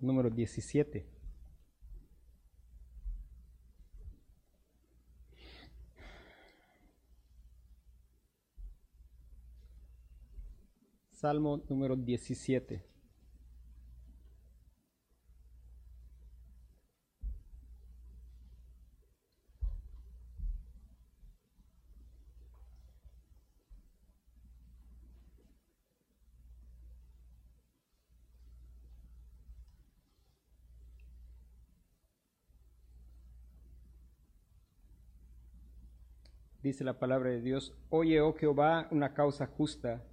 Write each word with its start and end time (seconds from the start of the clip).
número 0.00 0.30
17. 0.30 1.04
Salmo 11.12 11.62
número 11.68 11.96
17. 11.96 12.97
Dice 36.68 36.84
la 36.84 36.98
palabra 36.98 37.30
de 37.30 37.40
Dios, 37.40 37.74
oye, 37.88 38.20
oh 38.20 38.34
Jehová, 38.34 38.88
una 38.90 39.14
causa 39.14 39.46
justa, 39.46 40.04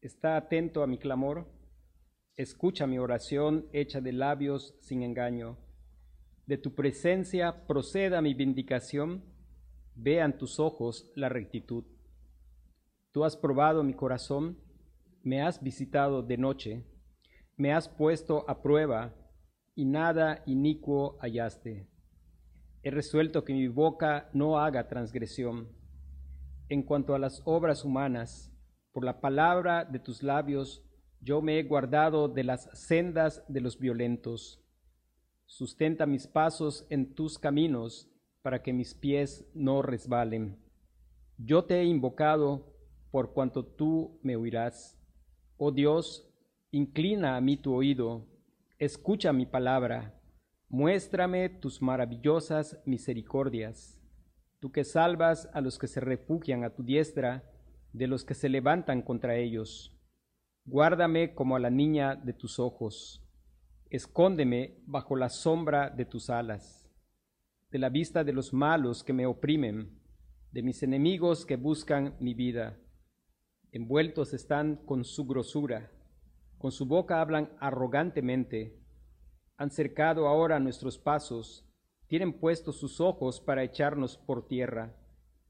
está 0.00 0.36
atento 0.36 0.82
a 0.82 0.88
mi 0.88 0.98
clamor, 0.98 1.46
escucha 2.34 2.88
mi 2.88 2.98
oración 2.98 3.68
hecha 3.72 4.00
de 4.00 4.10
labios 4.10 4.74
sin 4.80 5.04
engaño. 5.04 5.56
De 6.46 6.58
tu 6.58 6.74
presencia 6.74 7.64
proceda 7.68 8.20
mi 8.20 8.34
vindicación, 8.34 9.22
vean 9.94 10.36
tus 10.36 10.58
ojos 10.58 11.12
la 11.14 11.28
rectitud. 11.28 11.84
Tú 13.12 13.24
has 13.24 13.36
probado 13.36 13.84
mi 13.84 13.94
corazón, 13.94 14.58
me 15.22 15.42
has 15.42 15.62
visitado 15.62 16.24
de 16.24 16.38
noche, 16.38 16.82
me 17.56 17.72
has 17.72 17.88
puesto 17.88 18.44
a 18.50 18.62
prueba, 18.62 19.14
y 19.76 19.84
nada 19.84 20.42
inicuo 20.44 21.18
hallaste. 21.20 21.86
He 22.82 22.90
resuelto 22.90 23.44
que 23.44 23.52
mi 23.52 23.68
boca 23.68 24.30
no 24.32 24.60
haga 24.60 24.88
transgresión. 24.88 25.68
En 26.68 26.82
cuanto 26.82 27.14
a 27.14 27.18
las 27.18 27.42
obras 27.44 27.84
humanas, 27.84 28.52
por 28.92 29.04
la 29.04 29.20
palabra 29.20 29.84
de 29.84 29.98
tus 29.98 30.22
labios, 30.22 30.84
yo 31.20 31.42
me 31.42 31.58
he 31.58 31.64
guardado 31.64 32.28
de 32.28 32.44
las 32.44 32.68
sendas 32.72 33.44
de 33.48 33.60
los 33.60 33.78
violentos. 33.78 34.62
Sustenta 35.46 36.06
mis 36.06 36.26
pasos 36.26 36.86
en 36.90 37.14
tus 37.14 37.38
caminos, 37.38 38.10
para 38.42 38.62
que 38.62 38.72
mis 38.72 38.94
pies 38.94 39.50
no 39.54 39.82
resbalen. 39.82 40.58
Yo 41.36 41.64
te 41.64 41.80
he 41.80 41.84
invocado 41.84 42.74
por 43.10 43.32
cuanto 43.32 43.64
tú 43.64 44.20
me 44.22 44.36
oirás. 44.36 44.98
Oh 45.56 45.72
Dios, 45.72 46.28
inclina 46.70 47.36
a 47.36 47.40
mí 47.40 47.56
tu 47.56 47.74
oído, 47.74 48.26
escucha 48.78 49.32
mi 49.32 49.46
palabra 49.46 50.17
Muéstrame 50.70 51.48
tus 51.48 51.80
maravillosas 51.80 52.78
misericordias, 52.84 54.02
tú 54.60 54.70
que 54.70 54.84
salvas 54.84 55.48
a 55.54 55.62
los 55.62 55.78
que 55.78 55.86
se 55.86 55.98
refugian 55.98 56.62
a 56.62 56.74
tu 56.74 56.82
diestra, 56.82 57.50
de 57.94 58.06
los 58.06 58.22
que 58.22 58.34
se 58.34 58.50
levantan 58.50 59.00
contra 59.00 59.36
ellos. 59.36 59.98
Guárdame 60.66 61.34
como 61.34 61.56
a 61.56 61.58
la 61.58 61.70
niña 61.70 62.16
de 62.16 62.34
tus 62.34 62.58
ojos, 62.58 63.26
escóndeme 63.88 64.82
bajo 64.84 65.16
la 65.16 65.30
sombra 65.30 65.88
de 65.88 66.04
tus 66.04 66.28
alas, 66.28 66.86
de 67.70 67.78
la 67.78 67.88
vista 67.88 68.22
de 68.22 68.34
los 68.34 68.52
malos 68.52 69.02
que 69.02 69.14
me 69.14 69.24
oprimen, 69.24 69.98
de 70.52 70.62
mis 70.62 70.82
enemigos 70.82 71.46
que 71.46 71.56
buscan 71.56 72.14
mi 72.20 72.34
vida. 72.34 72.78
Envueltos 73.72 74.34
están 74.34 74.76
con 74.84 75.04
su 75.04 75.24
grosura, 75.24 75.90
con 76.58 76.72
su 76.72 76.84
boca 76.84 77.22
hablan 77.22 77.56
arrogantemente 77.58 78.78
han 79.58 79.72
cercado 79.72 80.28
ahora 80.28 80.60
nuestros 80.60 80.98
pasos, 80.98 81.68
tienen 82.06 82.32
puestos 82.32 82.76
sus 82.76 83.00
ojos 83.00 83.40
para 83.40 83.64
echarnos 83.64 84.16
por 84.16 84.46
tierra. 84.46 84.96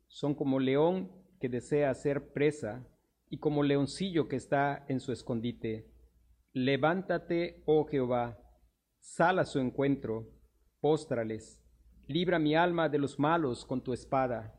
Son 0.09 0.35
como 0.35 0.59
león 0.59 1.13
que 1.39 1.51
desea 1.51 1.95
ser 1.95 2.33
presa 2.33 2.89
y 3.29 3.39
como 3.39 3.63
leoncillo 3.63 4.27
que 4.27 4.37
está 4.37 4.87
en 4.89 4.99
su 5.01 5.13
escondite. 5.13 5.93
Levántate, 6.55 7.63
oh 7.67 7.85
Jehová, 7.85 8.39
sal 8.99 9.39
a 9.39 9.45
su 9.45 9.59
encuentro, 9.59 10.27
póstrales, 10.81 11.63
libra 12.07 12.39
mi 12.39 12.57
alma 12.57 12.89
de 12.89 12.99
los 12.99 13.19
malos 13.19 13.67
con 13.67 13.85
tu 13.85 13.93
espada, 13.93 14.59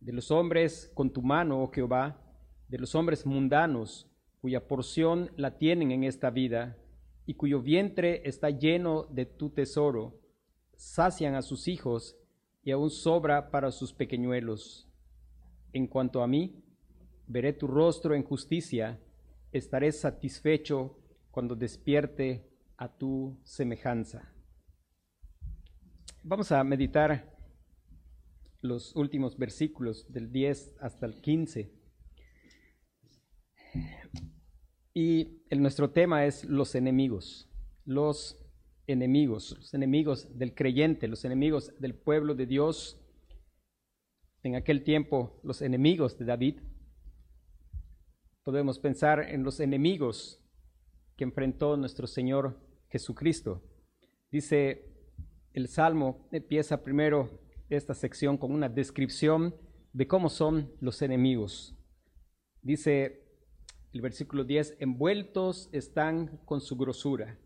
de 0.00 0.12
los 0.12 0.30
hombres 0.30 0.92
con 0.94 1.10
tu 1.10 1.22
mano, 1.22 1.62
oh 1.62 1.70
Jehová, 1.72 2.20
de 2.68 2.76
los 2.76 2.94
hombres 2.94 3.24
mundanos, 3.24 4.06
cuya 4.42 4.68
porción 4.68 5.30
la 5.36 5.56
tienen 5.56 5.92
en 5.92 6.04
esta 6.04 6.28
vida 6.28 6.76
y 7.26 7.34
cuyo 7.34 7.60
vientre 7.60 8.22
está 8.28 8.50
lleno 8.50 9.04
de 9.04 9.26
tu 9.26 9.50
tesoro, 9.50 10.20
sacian 10.76 11.34
a 11.34 11.42
sus 11.42 11.68
hijos 11.68 12.16
y 12.62 12.70
aún 12.70 12.90
sobra 12.90 13.50
para 13.50 13.70
sus 13.70 13.92
pequeñuelos. 13.92 14.88
En 15.72 15.86
cuanto 15.86 16.22
a 16.22 16.26
mí, 16.26 16.62
veré 17.26 17.52
tu 17.52 17.66
rostro 17.66 18.14
en 18.14 18.24
justicia, 18.24 19.00
estaré 19.52 19.92
satisfecho 19.92 20.98
cuando 21.30 21.54
despierte 21.56 22.48
a 22.76 22.88
tu 22.88 23.38
semejanza. 23.44 24.32
Vamos 26.24 26.52
a 26.52 26.62
meditar 26.62 27.32
los 28.60 28.94
últimos 28.94 29.36
versículos 29.36 30.06
del 30.12 30.30
10 30.30 30.76
hasta 30.80 31.06
el 31.06 31.20
15. 31.20 31.72
Y 34.94 35.42
el, 35.48 35.62
nuestro 35.62 35.90
tema 35.90 36.26
es 36.26 36.44
los 36.44 36.74
enemigos, 36.74 37.48
los 37.84 38.38
enemigos, 38.86 39.56
los 39.58 39.72
enemigos 39.74 40.38
del 40.38 40.54
creyente, 40.54 41.08
los 41.08 41.24
enemigos 41.24 41.72
del 41.78 41.94
pueblo 41.94 42.34
de 42.34 42.46
Dios. 42.46 42.98
En 44.42 44.56
aquel 44.56 44.82
tiempo, 44.82 45.40
los 45.42 45.62
enemigos 45.62 46.18
de 46.18 46.24
David. 46.24 46.60
Podemos 48.42 48.78
pensar 48.78 49.20
en 49.20 49.44
los 49.44 49.60
enemigos 49.60 50.44
que 51.16 51.24
enfrentó 51.24 51.76
nuestro 51.76 52.06
Señor 52.06 52.60
Jesucristo. 52.88 53.62
Dice 54.30 54.92
el 55.54 55.68
Salmo, 55.68 56.28
empieza 56.32 56.82
primero 56.82 57.40
esta 57.70 57.94
sección 57.94 58.36
con 58.36 58.52
una 58.52 58.68
descripción 58.68 59.54
de 59.92 60.06
cómo 60.06 60.28
son 60.28 60.72
los 60.80 61.00
enemigos. 61.02 61.76
Dice, 62.62 63.21
el 63.92 64.00
versículo 64.00 64.44
10, 64.44 64.76
envueltos 64.80 65.68
están 65.72 66.38
con 66.46 66.62
su 66.62 66.76
grosura, 66.76 67.38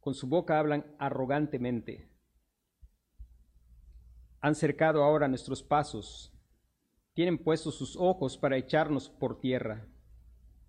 con 0.00 0.14
su 0.14 0.26
boca 0.26 0.58
hablan 0.58 0.84
arrogantemente. 0.98 2.10
Han 4.40 4.56
cercado 4.56 5.04
ahora 5.04 5.28
nuestros 5.28 5.62
pasos, 5.62 6.32
tienen 7.14 7.38
puestos 7.38 7.76
sus 7.76 7.96
ojos 7.96 8.36
para 8.36 8.56
echarnos 8.56 9.08
por 9.08 9.40
tierra. 9.40 9.86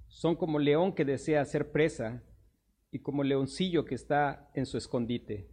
Son 0.08 0.36
como 0.36 0.60
león 0.60 0.94
que 0.94 1.06
desea 1.06 1.42
hacer 1.42 1.72
presa 1.72 2.24
y 2.92 3.00
como 3.00 3.24
leoncillo 3.24 3.86
que 3.86 3.96
está 3.96 4.50
en 4.54 4.66
su 4.66 4.78
escondite. 4.78 5.50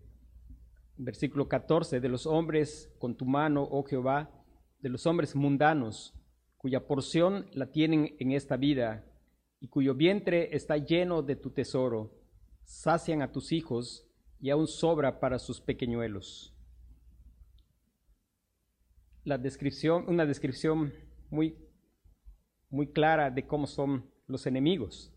Versículo 0.97 1.49
14, 1.49 2.01
de 2.01 2.09
los 2.09 2.27
hombres 2.27 2.95
con 2.99 3.17
tu 3.17 3.27
mano, 3.27 3.63
oh 3.71 3.83
Jehová, 3.85 4.31
de 4.81 4.89
los 4.89 5.07
hombres 5.07 5.35
mundanos, 5.35 6.15
cuya 6.57 6.87
porción 6.87 7.47
la 7.53 7.71
tienen 7.71 8.17
en 8.19 8.33
esta 8.33 8.57
vida 8.57 9.06
y 9.61 9.69
cuyo 9.69 9.95
vientre 9.95 10.55
está 10.55 10.77
lleno 10.77 11.23
de 11.23 11.37
tu 11.37 11.51
tesoro, 11.51 12.13
sacian 12.65 13.23
a 13.23 13.33
tus 13.33 13.53
hijos 13.53 14.07
y 14.41 14.51
aún 14.51 14.67
sobra 14.67 15.21
para 15.21 15.39
sus 15.39 15.61
pequeñuelos. 15.61 16.55
La 19.25 19.39
descripción, 19.39 20.05
una 20.09 20.27
descripción 20.27 20.93
muy, 21.31 21.57
muy 22.71 22.93
clara 22.93 23.31
de 23.31 23.47
cómo 23.47 23.67
son 23.67 24.11
los 24.27 24.47
enemigos. 24.47 25.13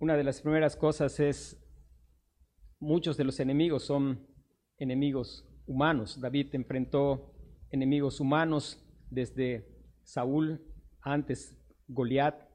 Una 0.00 0.16
de 0.16 0.24
las 0.24 0.40
primeras 0.40 0.76
cosas 0.76 1.18
es, 1.20 1.58
muchos 2.78 3.16
de 3.16 3.24
los 3.24 3.40
enemigos 3.40 3.84
son 3.84 4.26
enemigos 4.76 5.46
humanos. 5.66 6.20
David 6.20 6.54
enfrentó 6.54 7.32
enemigos 7.70 8.20
humanos 8.20 8.84
desde 9.10 9.66
Saúl, 10.02 10.60
antes 11.00 11.56
Goliat, 11.86 12.47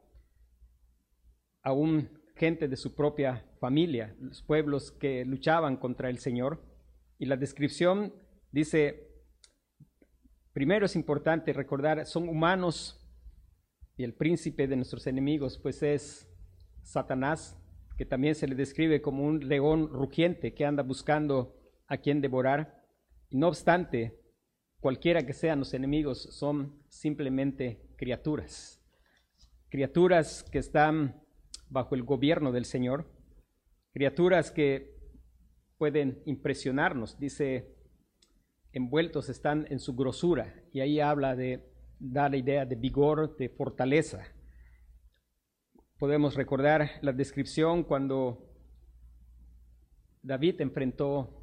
aún 1.63 2.09
gente 2.35 2.67
de 2.67 2.75
su 2.75 2.93
propia 2.93 3.45
familia, 3.59 4.15
los 4.19 4.43
pueblos 4.43 4.91
que 4.91 5.25
luchaban 5.25 5.77
contra 5.77 6.09
el 6.09 6.19
Señor. 6.19 6.61
Y 7.17 7.25
la 7.25 7.37
descripción 7.37 8.13
dice, 8.51 9.07
primero 10.51 10.85
es 10.85 10.95
importante 10.95 11.53
recordar, 11.53 12.05
son 12.05 12.27
humanos 12.27 12.99
y 13.95 14.03
el 14.03 14.13
príncipe 14.13 14.67
de 14.67 14.75
nuestros 14.75 15.07
enemigos 15.07 15.57
pues 15.57 15.81
es 15.83 16.29
Satanás, 16.81 17.57
que 17.97 18.05
también 18.05 18.35
se 18.35 18.47
le 18.47 18.55
describe 18.55 19.01
como 19.01 19.23
un 19.23 19.47
león 19.47 19.87
rugiente 19.87 20.53
que 20.53 20.65
anda 20.65 20.83
buscando 20.83 21.55
a 21.87 21.97
quien 21.97 22.21
devorar. 22.21 22.83
Y 23.29 23.37
no 23.37 23.47
obstante, 23.47 24.19
cualquiera 24.79 25.25
que 25.25 25.33
sean 25.33 25.59
los 25.59 25.73
enemigos 25.73 26.23
son 26.31 26.83
simplemente 26.89 27.87
criaturas, 27.95 28.83
criaturas 29.69 30.43
que 30.43 30.57
están 30.57 31.22
bajo 31.73 31.95
el 31.95 32.03
gobierno 32.03 32.51
del 32.51 32.65
Señor, 32.65 33.05
criaturas 33.91 34.51
que 34.51 34.95
pueden 35.77 36.21
impresionarnos. 36.25 37.19
Dice, 37.19 37.75
envueltos 38.71 39.27
están 39.27 39.65
en 39.69 39.79
su 39.79 39.95
grosura. 39.95 40.53
Y 40.71 40.79
ahí 40.79 40.99
habla 40.99 41.35
de, 41.35 41.67
da 41.99 42.29
la 42.29 42.37
idea 42.37 42.65
de 42.65 42.75
vigor, 42.75 43.35
de 43.37 43.49
fortaleza. 43.49 44.23
Podemos 45.97 46.35
recordar 46.35 46.91
la 47.01 47.11
descripción 47.11 47.83
cuando 47.83 48.49
David 50.21 50.61
enfrentó 50.61 51.41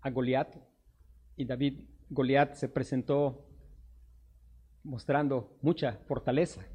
a 0.00 0.10
Goliat 0.10 0.56
y 1.36 1.44
David, 1.44 1.84
Goliat 2.10 2.54
se 2.54 2.68
presentó 2.68 3.46
mostrando 4.82 5.56
mucha 5.62 6.00
fortaleza. 6.08 6.66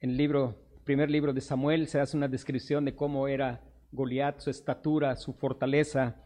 En 0.00 0.10
el 0.10 0.16
libro, 0.16 0.65
primer 0.86 1.10
libro 1.10 1.32
de 1.32 1.40
Samuel 1.40 1.88
se 1.88 1.98
hace 1.98 2.16
una 2.16 2.28
descripción 2.28 2.84
de 2.84 2.94
cómo 2.94 3.26
era 3.26 3.60
Goliat, 3.90 4.38
su 4.38 4.50
estatura, 4.50 5.16
su 5.16 5.34
fortaleza, 5.34 6.22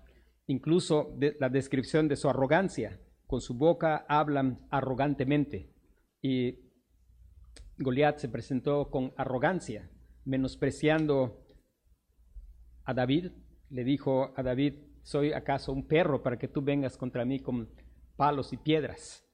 incluso 0.47 1.17
la 1.39 1.49
descripción 1.49 2.09
de 2.09 2.17
su 2.17 2.29
arrogancia. 2.29 3.01
Con 3.27 3.41
su 3.41 3.55
boca 3.55 4.05
hablan 4.07 4.67
arrogantemente. 4.71 5.73
Y 6.21 6.59
Goliat 7.79 8.19
se 8.19 8.29
presentó 8.29 8.91
con 8.91 9.15
arrogancia, 9.17 9.91
menospreciando 10.27 11.43
a 12.85 12.93
David. 12.93 13.33
Le 13.71 13.83
dijo 13.83 14.35
a 14.37 14.43
David, 14.43 14.75
¿soy 15.03 15.33
acaso 15.33 15.73
un 15.73 15.89
perro 15.89 16.23
para 16.23 16.39
que 16.39 16.49
tú 16.49 16.61
vengas 16.61 16.99
contra 16.99 17.25
mí 17.25 17.41
con 17.41 17.71
palos 18.15 18.53
y 18.53 18.59
piedras? 18.59 19.25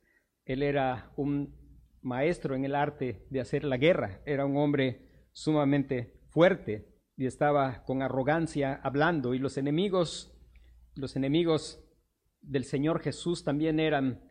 Él 0.44 0.62
era 0.62 1.10
un 1.16 1.52
maestro 2.00 2.54
en 2.54 2.64
el 2.64 2.76
arte 2.76 3.26
de 3.28 3.40
hacer 3.40 3.64
la 3.64 3.76
guerra, 3.76 4.20
era 4.24 4.46
un 4.46 4.56
hombre 4.56 5.05
sumamente 5.36 6.18
fuerte 6.30 6.88
y 7.14 7.26
estaba 7.26 7.84
con 7.84 8.00
arrogancia 8.00 8.80
hablando. 8.82 9.34
Y 9.34 9.38
los 9.38 9.58
enemigos 9.58 10.32
los 10.96 11.14
enemigos 11.14 11.78
del 12.40 12.64
Señor 12.64 13.00
Jesús 13.00 13.44
también 13.44 13.78
eran 13.78 14.22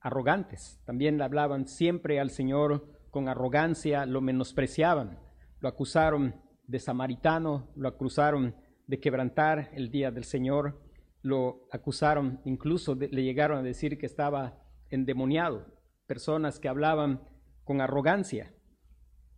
arrogantes, 0.00 0.80
también 0.86 1.20
hablaban 1.20 1.66
siempre 1.66 2.18
al 2.18 2.30
Señor 2.30 2.88
con 3.10 3.28
arrogancia, 3.28 4.06
lo 4.06 4.22
menospreciaban, 4.22 5.18
lo 5.60 5.68
acusaron 5.68 6.34
de 6.66 6.78
samaritano, 6.78 7.70
lo 7.76 7.88
acusaron 7.88 8.56
de 8.86 9.00
quebrantar 9.00 9.70
el 9.74 9.90
día 9.90 10.10
del 10.10 10.24
Señor, 10.24 10.82
lo 11.20 11.68
acusaron, 11.70 12.40
incluso 12.44 12.94
le 12.94 13.22
llegaron 13.22 13.58
a 13.58 13.62
decir 13.62 13.98
que 13.98 14.06
estaba 14.06 14.62
endemoniado, 14.88 15.66
personas 16.06 16.58
que 16.58 16.68
hablaban 16.68 17.22
con 17.64 17.82
arrogancia. 17.82 18.54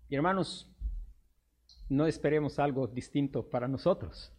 Y 0.08 0.14
hermanos, 0.14 0.75
no 1.88 2.06
esperemos 2.06 2.58
algo 2.58 2.86
distinto 2.86 3.48
para 3.48 3.68
nosotros. 3.68 4.32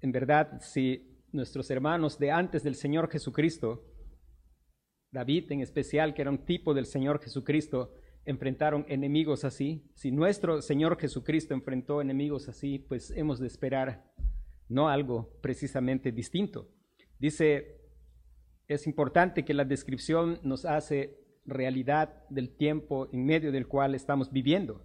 En 0.00 0.12
verdad, 0.12 0.60
si 0.60 1.18
nuestros 1.32 1.70
hermanos 1.70 2.18
de 2.18 2.30
antes 2.30 2.62
del 2.62 2.74
Señor 2.74 3.10
Jesucristo, 3.10 3.84
David 5.10 5.50
en 5.52 5.60
especial, 5.60 6.14
que 6.14 6.22
era 6.22 6.30
un 6.30 6.44
tipo 6.44 6.74
del 6.74 6.86
Señor 6.86 7.20
Jesucristo, 7.20 7.94
enfrentaron 8.24 8.84
enemigos 8.88 9.44
así. 9.44 9.90
Si 9.94 10.12
nuestro 10.12 10.60
Señor 10.60 10.98
Jesucristo 10.98 11.54
enfrentó 11.54 12.00
enemigos 12.00 12.48
así, 12.48 12.78
pues 12.78 13.10
hemos 13.10 13.38
de 13.38 13.46
esperar 13.46 14.04
no 14.68 14.88
algo 14.88 15.38
precisamente 15.40 16.12
distinto. 16.12 16.68
Dice, 17.18 17.80
es 18.68 18.86
importante 18.86 19.44
que 19.44 19.54
la 19.54 19.64
descripción 19.64 20.38
nos 20.42 20.66
hace 20.66 21.18
realidad 21.46 22.28
del 22.28 22.54
tiempo 22.54 23.08
en 23.12 23.24
medio 23.24 23.50
del 23.50 23.66
cual 23.66 23.94
estamos 23.94 24.30
viviendo. 24.30 24.84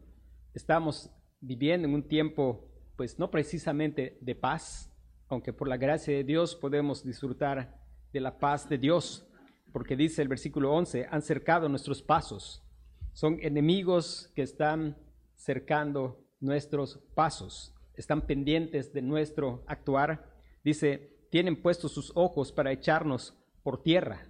Estamos 0.54 1.12
viviendo 1.44 1.88
en 1.88 1.94
un 1.94 2.07
tiempo, 2.07 2.69
pues 2.95 3.19
no 3.19 3.30
precisamente 3.30 4.18
de 4.22 4.34
paz, 4.34 4.90
aunque 5.28 5.51
por 5.51 5.68
la 5.68 5.78
gracia 5.78 6.16
de 6.16 6.24
Dios 6.24 6.56
podemos 6.56 7.04
disfrutar 7.04 7.81
de 8.13 8.22
la 8.22 8.40
paz 8.40 8.69
de 8.69 8.78
Dios, 8.78 9.28
porque 9.74 9.98
dice 9.98 10.22
el 10.22 10.30
versículo 10.30 10.72
11, 10.74 11.07
han 11.10 11.22
cercado 11.22 11.68
nuestros 11.68 12.01
pasos. 12.01 12.63
Son 13.12 13.38
enemigos 13.42 14.31
que 14.36 14.44
están 14.44 14.98
cercando 15.36 16.24
nuestros 16.40 17.00
pasos, 17.13 17.75
están 17.96 18.25
pendientes 18.25 18.94
de 18.94 19.01
nuestro 19.01 19.63
actuar. 19.68 20.31
Dice, 20.63 21.28
tienen 21.30 21.62
puestos 21.62 21.92
sus 21.92 22.12
ojos 22.16 22.51
para 22.51 22.72
echarnos 22.72 23.38
por 23.63 23.84
tierra. 23.84 24.28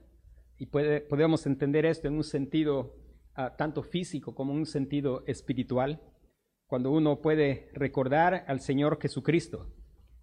Y 0.58 0.66
podemos 0.66 1.46
entender 1.46 1.86
esto 1.86 2.08
en 2.08 2.16
un 2.16 2.24
sentido 2.24 2.96
ah, 3.36 3.56
tanto 3.56 3.84
físico 3.84 4.34
como 4.34 4.54
en 4.54 4.60
un 4.60 4.66
sentido 4.66 5.24
espiritual, 5.28 6.02
cuando 6.74 6.90
uno 6.90 7.22
puede 7.22 7.70
recordar 7.74 8.46
al 8.48 8.60
Señor 8.60 9.00
Jesucristo 9.00 9.68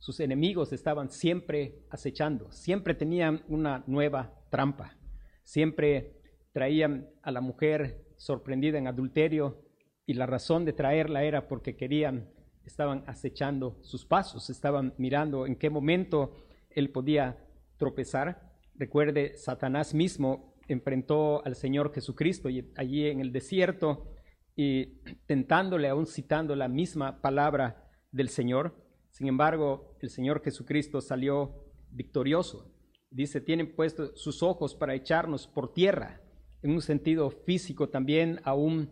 sus 0.01 0.19
enemigos 0.19 0.73
estaban 0.73 1.09
siempre 1.09 1.85
acechando, 1.91 2.51
siempre 2.51 2.97
tenían 2.97 3.45
una 3.47 3.85
nueva 3.87 4.35
trampa, 4.51 4.97
siempre 5.45 6.21
traían 6.51 7.09
a 7.23 7.31
la 7.31 7.41
mujer 7.41 8.05
sorprendida 8.17 8.79
en 8.79 8.89
adulterio 8.89 9.63
y 10.07 10.15
la 10.15 10.27
razón 10.27 10.65
de 10.65 10.73
traerla 10.73 11.23
era 11.23 11.47
porque 11.47 11.77
querían, 11.77 12.29
estaban 12.65 13.05
acechando 13.07 13.79
sus 13.83 14.05
pasos, 14.05 14.51
estaban 14.51 14.93
mirando 14.99 15.47
en 15.47 15.55
qué 15.55 15.71
momento 15.71 16.33
él 16.71 16.91
podía 16.91 17.47
tropezar. 17.77 18.57
Recuerde, 18.75 19.37
Satanás 19.37 19.95
mismo 19.95 20.57
enfrentó 20.67 21.47
al 21.47 21.55
Señor 21.55 21.95
Jesucristo 21.95 22.51
y 22.51 22.73
allí 22.75 23.07
en 23.07 23.21
el 23.21 23.31
desierto 23.31 24.17
y 24.63 25.01
tentándole, 25.25 25.89
aún 25.89 26.07
citando 26.07 26.55
la 26.55 26.69
misma 26.69 27.23
palabra 27.23 27.89
del 28.13 28.29
Señor, 28.29 28.77
sin 29.09 29.27
embargo, 29.27 29.97
el 30.03 30.11
Señor 30.11 30.43
Jesucristo 30.45 31.01
salió 31.01 31.65
victorioso. 31.91 32.71
Dice, 33.11 33.41
tienen 33.41 33.75
puestos 33.75 34.21
sus 34.21 34.43
ojos 34.43 34.75
para 34.75 34.95
echarnos 34.95 35.47
por 35.47 35.73
tierra, 35.73 36.21
en 36.61 36.73
un 36.73 36.83
sentido 36.83 37.31
físico 37.31 37.89
también, 37.89 38.39
aún 38.45 38.91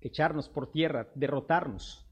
echarnos 0.00 0.48
por 0.48 0.70
tierra, 0.70 1.10
derrotarnos. 1.16 2.08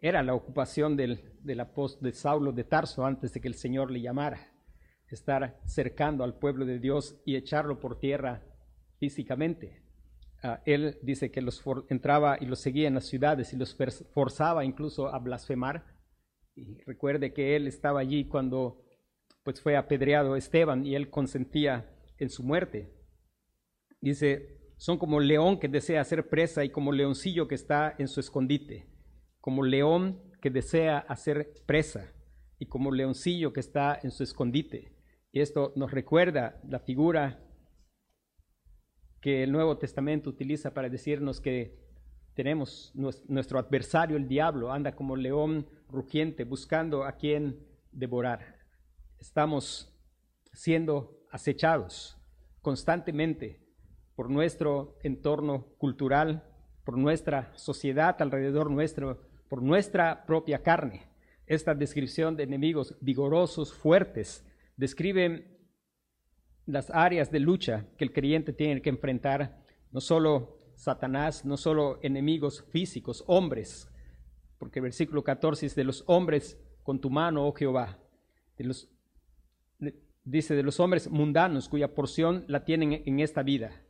Era 0.00 0.22
la 0.22 0.34
ocupación 0.34 0.96
del, 0.96 1.38
del 1.42 1.62
de 2.00 2.12
Saulo 2.14 2.52
de 2.52 2.64
Tarso 2.64 3.04
antes 3.04 3.34
de 3.34 3.42
que 3.42 3.48
el 3.48 3.56
Señor 3.56 3.90
le 3.90 4.00
llamara, 4.00 4.54
estar 5.06 5.60
cercando 5.66 6.24
al 6.24 6.38
pueblo 6.38 6.64
de 6.64 6.78
Dios 6.78 7.20
y 7.26 7.36
echarlo 7.36 7.78
por 7.78 7.98
tierra 7.98 8.42
físicamente. 8.96 9.81
Ah, 10.42 10.60
él 10.66 10.98
dice 11.02 11.30
que 11.30 11.40
los 11.40 11.62
entraba 11.88 12.36
y 12.40 12.46
los 12.46 12.58
seguía 12.58 12.88
en 12.88 12.94
las 12.94 13.06
ciudades 13.06 13.52
y 13.52 13.56
los 13.56 13.76
forzaba 14.12 14.64
incluso 14.64 15.08
a 15.08 15.18
blasfemar. 15.18 15.86
Y 16.56 16.82
recuerde 16.82 17.32
que 17.32 17.54
él 17.54 17.68
estaba 17.68 18.00
allí 18.00 18.26
cuando 18.26 18.82
pues 19.44 19.60
fue 19.60 19.76
apedreado 19.76 20.36
Esteban 20.36 20.84
y 20.84 20.94
él 20.94 21.10
consentía 21.10 21.90
en 22.18 22.28
su 22.28 22.42
muerte. 22.42 22.92
Dice, 24.00 24.58
son 24.76 24.98
como 24.98 25.20
león 25.20 25.60
que 25.60 25.68
desea 25.68 26.00
hacer 26.00 26.28
presa 26.28 26.64
y 26.64 26.70
como 26.70 26.90
leoncillo 26.90 27.46
que 27.46 27.54
está 27.54 27.94
en 27.98 28.08
su 28.08 28.18
escondite, 28.18 28.88
como 29.40 29.62
león 29.62 30.20
que 30.40 30.50
desea 30.50 30.98
hacer 30.98 31.52
presa 31.66 32.12
y 32.58 32.66
como 32.66 32.90
leoncillo 32.90 33.52
que 33.52 33.60
está 33.60 33.98
en 34.02 34.10
su 34.10 34.24
escondite. 34.24 34.92
Y 35.30 35.40
esto 35.40 35.72
nos 35.76 35.92
recuerda 35.92 36.60
la 36.68 36.80
figura 36.80 37.40
que 39.22 39.44
el 39.44 39.52
Nuevo 39.52 39.78
Testamento 39.78 40.28
utiliza 40.28 40.74
para 40.74 40.90
decirnos 40.90 41.40
que 41.40 41.80
tenemos 42.34 42.92
nuestro 42.94 43.58
adversario, 43.58 44.16
el 44.16 44.26
diablo, 44.26 44.72
anda 44.72 44.96
como 44.96 45.16
león 45.16 45.66
rugiente 45.88 46.44
buscando 46.44 47.04
a 47.04 47.12
quien 47.12 47.64
devorar. 47.92 48.58
Estamos 49.20 49.94
siendo 50.52 51.24
acechados 51.30 52.18
constantemente 52.62 53.60
por 54.16 54.28
nuestro 54.28 54.98
entorno 55.02 55.66
cultural, 55.78 56.42
por 56.84 56.98
nuestra 56.98 57.52
sociedad 57.54 58.20
alrededor 58.20 58.70
nuestro, 58.70 59.20
por 59.48 59.62
nuestra 59.62 60.26
propia 60.26 60.62
carne. 60.62 61.02
Esta 61.46 61.74
descripción 61.74 62.36
de 62.36 62.42
enemigos 62.42 62.96
vigorosos, 63.00 63.72
fuertes, 63.72 64.44
describe 64.76 65.51
las 66.66 66.90
áreas 66.90 67.30
de 67.30 67.40
lucha 67.40 67.86
que 67.96 68.04
el 68.04 68.12
creyente 68.12 68.52
tiene 68.52 68.82
que 68.82 68.90
enfrentar, 68.90 69.62
no 69.90 70.00
solo 70.00 70.58
Satanás, 70.76 71.44
no 71.44 71.56
solo 71.56 71.98
enemigos 72.02 72.64
físicos, 72.70 73.24
hombres, 73.26 73.88
porque 74.58 74.78
el 74.78 74.84
versículo 74.84 75.24
14 75.24 75.66
es 75.66 75.74
de 75.74 75.84
los 75.84 76.04
hombres 76.06 76.58
con 76.82 77.00
tu 77.00 77.10
mano, 77.10 77.46
oh 77.46 77.52
Jehová, 77.52 77.98
de 78.56 78.64
los, 78.64 78.88
dice 80.24 80.54
de 80.54 80.62
los 80.62 80.80
hombres 80.80 81.10
mundanos 81.10 81.68
cuya 81.68 81.94
porción 81.94 82.44
la 82.48 82.64
tienen 82.64 83.02
en 83.06 83.20
esta 83.20 83.42
vida, 83.42 83.82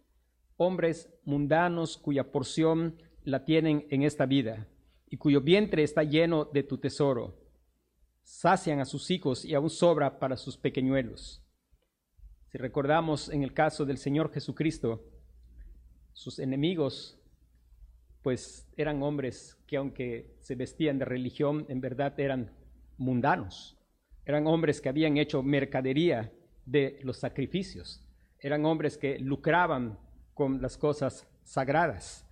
hombres 0.57 1.11
mundanos 1.25 1.99
cuya 1.99 2.31
porción 2.31 2.97
la 3.25 3.45
tienen 3.45 3.87
en 3.91 4.03
esta 4.03 4.27
vida 4.27 4.69
y 5.09 5.17
cuyo 5.17 5.41
vientre 5.41 5.83
está 5.83 6.03
lleno 6.05 6.47
de 6.47 6.63
tu 6.63 6.79
tesoro, 6.79 7.39
sacian 8.23 8.81
a 8.81 8.85
sus 8.85 9.11
hijos 9.11 9.45
y 9.45 9.55
aún 9.55 9.71
sobra 9.71 10.19
para 10.19 10.37
sus 10.37 10.57
pequeñuelos. 10.57 11.42
Si 12.53 12.59
recordamos 12.59 13.31
en 13.31 13.43
el 13.43 13.55
caso 13.55 13.87
del 13.87 13.97
Señor 13.97 14.31
Jesucristo, 14.31 15.03
sus 16.13 16.39
enemigos 16.39 17.19
pues 18.21 18.69
eran 18.77 19.03
hombres 19.03 19.57
que 19.67 19.79
aunque 19.79 20.37
se 20.39 20.55
vestían 20.55 20.99
de 20.99 21.07
religión, 21.07 21.65
en 21.71 21.81
verdad 21.81 22.21
eran 22.21 22.53
mundanos. 22.99 23.79
Eran 24.27 24.47
hombres 24.47 24.83
que 24.83 24.91
habían 24.91 25.17
hecho 25.17 25.43
mercadería 25.43 26.31
de 26.67 27.01
los 27.05 27.17
sacrificios. 27.17 28.07
Eran 28.39 28.67
hombres 28.67 28.99
que 28.99 29.19
lucraban 29.19 29.99
con 30.35 30.61
las 30.61 30.77
cosas 30.77 31.27
sagradas, 31.45 32.29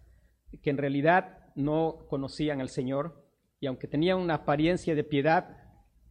que 0.62 0.68
en 0.68 0.76
realidad 0.76 1.46
no 1.54 2.04
conocían 2.10 2.60
al 2.60 2.68
Señor 2.68 3.24
y 3.58 3.68
aunque 3.68 3.88
tenían 3.88 4.18
una 4.18 4.34
apariencia 4.34 4.94
de 4.94 5.02
piedad, 5.02 5.56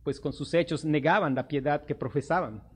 pues 0.04 0.20
con 0.20 0.34
sus 0.34 0.52
hechos 0.56 0.84
negaban 0.84 1.36
la 1.36 1.48
piedad 1.48 1.86
que 1.86 1.94
profesaban. 1.94 2.69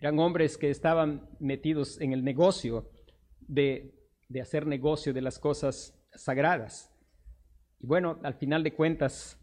Eran 0.00 0.18
hombres 0.18 0.56
que 0.56 0.70
estaban 0.70 1.28
metidos 1.38 2.00
en 2.00 2.12
el 2.12 2.24
negocio 2.24 2.90
de, 3.40 3.94
de 4.28 4.40
hacer 4.40 4.66
negocio 4.66 5.12
de 5.12 5.20
las 5.20 5.38
cosas 5.38 5.94
sagradas. 6.14 6.90
Y 7.78 7.86
bueno, 7.86 8.18
al 8.22 8.34
final 8.34 8.62
de 8.62 8.74
cuentas, 8.74 9.38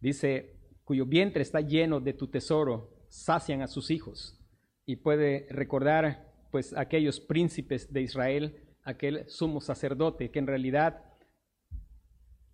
dice, 0.00 0.56
cuyo 0.84 1.04
vientre 1.04 1.42
está 1.42 1.60
lleno 1.60 2.00
de 2.00 2.14
tu 2.14 2.28
tesoro, 2.28 3.06
sacian 3.08 3.62
a 3.62 3.68
sus 3.68 3.90
hijos. 3.90 4.40
Y 4.86 4.96
puede 4.96 5.46
recordar, 5.50 6.32
pues, 6.50 6.74
aquellos 6.74 7.20
príncipes 7.20 7.92
de 7.92 8.02
Israel, 8.02 8.64
aquel 8.84 9.28
sumo 9.28 9.60
sacerdote, 9.60 10.30
que 10.30 10.38
en 10.38 10.46
realidad, 10.46 11.04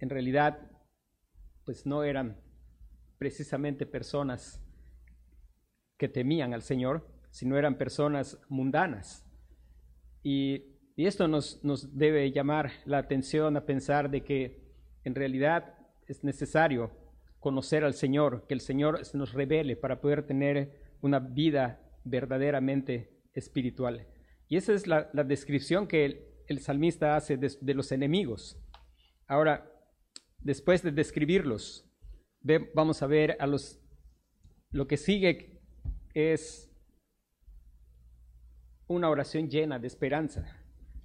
en 0.01 0.11
realidad, 0.11 0.71
pues 1.65 1.87
no 1.87 2.03
eran 2.03 2.41
precisamente 3.19 3.87
personas 3.87 4.61
que 5.97 6.09
temían 6.09 6.53
al 6.53 6.63
Señor, 6.63 7.14
sino 7.35 7.59
eran 7.59 7.77
personas 7.77 8.39
mundanas. 8.49 9.27
Y, 10.23 10.71
esto 10.97 11.27
nos, 11.27 11.65
nos 11.65 11.97
debe 11.99 12.31
llamar 12.31 12.71
la 12.85 12.99
atención 12.99 13.57
a 13.57 13.67
pensar 13.67 14.09
de 14.09 14.23
que 14.23 14.63
en 15.03 15.17
realidad 15.17 15.75
es 16.07 16.23
necesario 16.23 16.93
conocer 17.41 17.83
al 17.83 17.95
Señor, 17.95 18.47
que 18.47 18.55
el 18.55 18.61
Señor 18.61 19.05
se 19.05 19.19
nos 19.19 19.33
revele 19.33 19.75
para 19.75 20.01
poder 20.01 20.25
tener 20.25 20.97
una 21.03 21.19
vida 21.19 21.81
verdaderamente 22.05 23.21
espiritual. 23.35 24.07
Y 24.49 24.57
esa 24.57 24.73
es 24.73 24.87
la, 24.87 25.11
descripción 25.27 25.89
que 25.89 26.45
el, 26.47 26.61
salmista 26.61 27.17
hace 27.17 27.37
de, 27.37 27.75
los 27.75 27.91
enemigos. 27.91 28.57
Ahora, 29.27 29.69
después 30.39 30.85
de 30.85 30.93
describirlos, 30.93 31.91
vamos 32.73 33.03
a 33.03 33.09
ver 33.09 33.37
a 33.41 33.49
los, 33.49 33.81
lo 34.71 34.87
que 34.87 34.97
sigue 34.97 35.61
es 36.15 36.71
una 38.87 39.09
oración 39.09 39.49
llena 39.49 39.79
de 39.79 39.87
esperanza, 39.87 40.45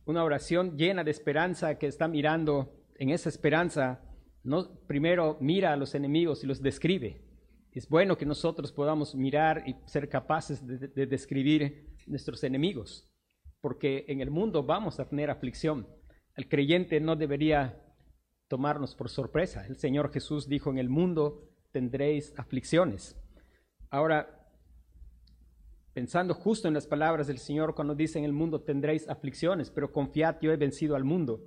una 0.05 0.23
oración 0.23 0.77
llena 0.77 1.03
de 1.03 1.11
esperanza 1.11 1.77
que 1.77 1.87
está 1.87 2.07
mirando 2.07 2.73
en 2.95 3.09
esa 3.09 3.29
esperanza, 3.29 4.01
no, 4.43 4.69
primero 4.87 5.37
mira 5.39 5.73
a 5.73 5.77
los 5.77 5.95
enemigos 5.95 6.43
y 6.43 6.47
los 6.47 6.61
describe. 6.61 7.21
Es 7.71 7.87
bueno 7.87 8.17
que 8.17 8.25
nosotros 8.25 8.71
podamos 8.71 9.15
mirar 9.15 9.63
y 9.65 9.75
ser 9.85 10.09
capaces 10.09 10.65
de, 10.65 10.87
de 10.87 11.05
describir 11.05 11.95
nuestros 12.07 12.43
enemigos, 12.43 13.07
porque 13.61 14.05
en 14.07 14.21
el 14.21 14.31
mundo 14.31 14.63
vamos 14.63 14.99
a 14.99 15.07
tener 15.07 15.29
aflicción. 15.29 15.87
El 16.35 16.49
creyente 16.49 16.99
no 16.99 17.15
debería 17.15 17.81
tomarnos 18.47 18.95
por 18.95 19.09
sorpresa. 19.09 19.65
El 19.67 19.77
Señor 19.77 20.11
Jesús 20.11 20.49
dijo, 20.49 20.71
en 20.71 20.79
el 20.79 20.89
mundo 20.89 21.49
tendréis 21.71 22.33
aflicciones. 22.37 23.15
Ahora, 23.89 24.38
pensando 25.93 26.33
justo 26.33 26.67
en 26.67 26.73
las 26.73 26.87
palabras 26.87 27.27
del 27.27 27.39
Señor 27.39 27.75
cuando 27.75 27.95
dice 27.95 28.19
en 28.19 28.25
el 28.25 28.33
mundo 28.33 28.61
tendréis 28.61 29.07
aflicciones, 29.09 29.69
pero 29.71 29.91
confiad, 29.91 30.37
yo 30.41 30.51
he 30.51 30.57
vencido 30.57 30.95
al 30.95 31.03
mundo. 31.03 31.41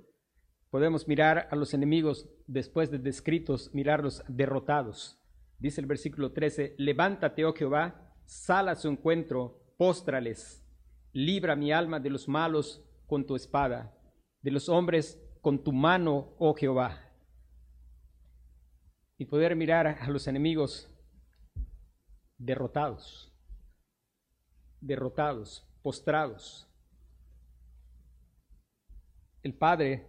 Podemos 0.69 1.07
mirar 1.07 1.47
a 1.51 1.55
los 1.55 1.73
enemigos 1.73 2.27
después 2.47 2.89
de 2.89 2.99
descritos, 2.99 3.73
mirarlos 3.73 4.23
derrotados. 4.27 5.19
Dice 5.59 5.81
el 5.81 5.87
versículo 5.87 6.33
13, 6.33 6.75
levántate, 6.77 7.45
oh 7.45 7.53
Jehová, 7.53 8.13
sal 8.25 8.69
a 8.69 8.75
su 8.75 8.89
encuentro, 8.89 9.61
póstrales, 9.77 10.65
libra 11.13 11.55
mi 11.55 11.71
alma 11.71 11.99
de 11.99 12.09
los 12.09 12.27
malos 12.27 12.83
con 13.05 13.25
tu 13.25 13.35
espada, 13.35 13.95
de 14.41 14.51
los 14.51 14.67
hombres 14.67 15.21
con 15.41 15.63
tu 15.63 15.71
mano, 15.71 16.33
oh 16.39 16.53
Jehová. 16.53 16.99
Y 19.17 19.25
poder 19.25 19.55
mirar 19.55 19.87
a 19.87 20.09
los 20.09 20.27
enemigos 20.27 20.89
derrotados 22.37 23.32
derrotados, 24.85 25.67
postrados. 25.81 26.67
El 29.41 29.53
Padre, 29.53 30.07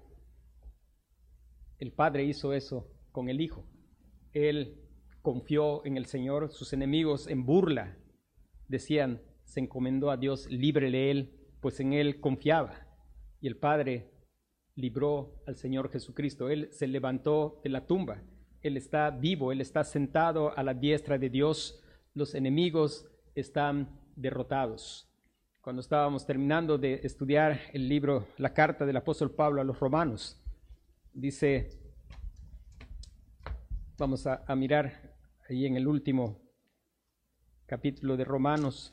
el 1.78 1.92
Padre 1.92 2.24
hizo 2.24 2.52
eso 2.52 2.88
con 3.12 3.28
el 3.28 3.40
Hijo. 3.40 3.64
Él 4.32 4.80
confió 5.22 5.84
en 5.86 5.96
el 5.96 6.06
Señor, 6.06 6.50
sus 6.50 6.72
enemigos 6.72 7.26
en 7.26 7.44
burla 7.46 7.96
decían, 8.68 9.20
se 9.44 9.60
encomendó 9.60 10.10
a 10.10 10.16
Dios, 10.16 10.46
líbrele 10.50 11.10
Él, 11.10 11.32
pues 11.60 11.80
en 11.80 11.92
Él 11.92 12.20
confiaba. 12.20 12.86
Y 13.40 13.46
el 13.46 13.56
Padre 13.56 14.10
libró 14.74 15.42
al 15.46 15.56
Señor 15.56 15.90
Jesucristo. 15.90 16.48
Él 16.48 16.68
se 16.72 16.86
levantó 16.86 17.60
de 17.62 17.70
la 17.70 17.86
tumba. 17.86 18.22
Él 18.62 18.76
está 18.76 19.10
vivo, 19.10 19.52
Él 19.52 19.60
está 19.60 19.84
sentado 19.84 20.56
a 20.56 20.62
la 20.62 20.74
diestra 20.74 21.18
de 21.18 21.30
Dios. 21.30 21.82
Los 22.14 22.34
enemigos 22.34 23.06
están 23.34 24.00
derrotados. 24.16 25.08
Cuando 25.60 25.80
estábamos 25.80 26.26
terminando 26.26 26.76
de 26.76 27.00
estudiar 27.02 27.60
el 27.72 27.88
libro, 27.88 28.26
la 28.36 28.52
carta 28.52 28.84
del 28.84 28.96
apóstol 28.96 29.30
Pablo 29.30 29.60
a 29.60 29.64
los 29.64 29.80
romanos, 29.80 30.40
dice, 31.12 31.70
vamos 33.96 34.26
a, 34.26 34.44
mirar 34.54 35.16
ahí 35.48 35.66
en 35.66 35.76
el 35.76 35.86
último 35.86 36.40
capítulo 37.66 38.16
de 38.16 38.24
Romanos, 38.24 38.92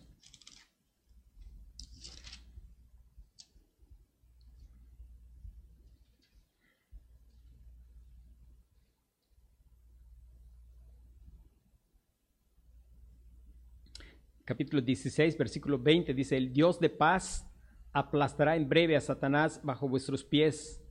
capítulo 14.52 14.82
16, 14.82 15.38
versículo 15.38 15.80
20, 15.80 16.14
dice, 16.14 16.36
el 16.36 16.52
Dios 16.52 16.78
de 16.78 16.90
paz 16.90 17.50
aplastará 17.94 18.58
en 18.58 18.68
breve 18.68 18.98
a 18.98 19.00
Satanás 19.00 19.62
bajo 19.64 19.88
vuestros 19.88 20.26
pies. 20.26 20.84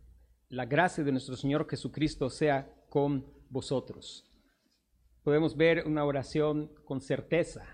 La 0.49 0.65
gracia 0.65 1.05
de 1.05 1.13
nuestro 1.13 1.37
Señor 1.37 1.69
Jesucristo 1.69 2.31
sea 2.31 2.73
con 2.89 3.27
vosotros. 3.51 4.25
Podemos 5.23 5.59
ver 5.59 5.85
una 5.87 6.07
oración 6.07 6.73
con 6.87 7.03
certeza, 7.03 7.67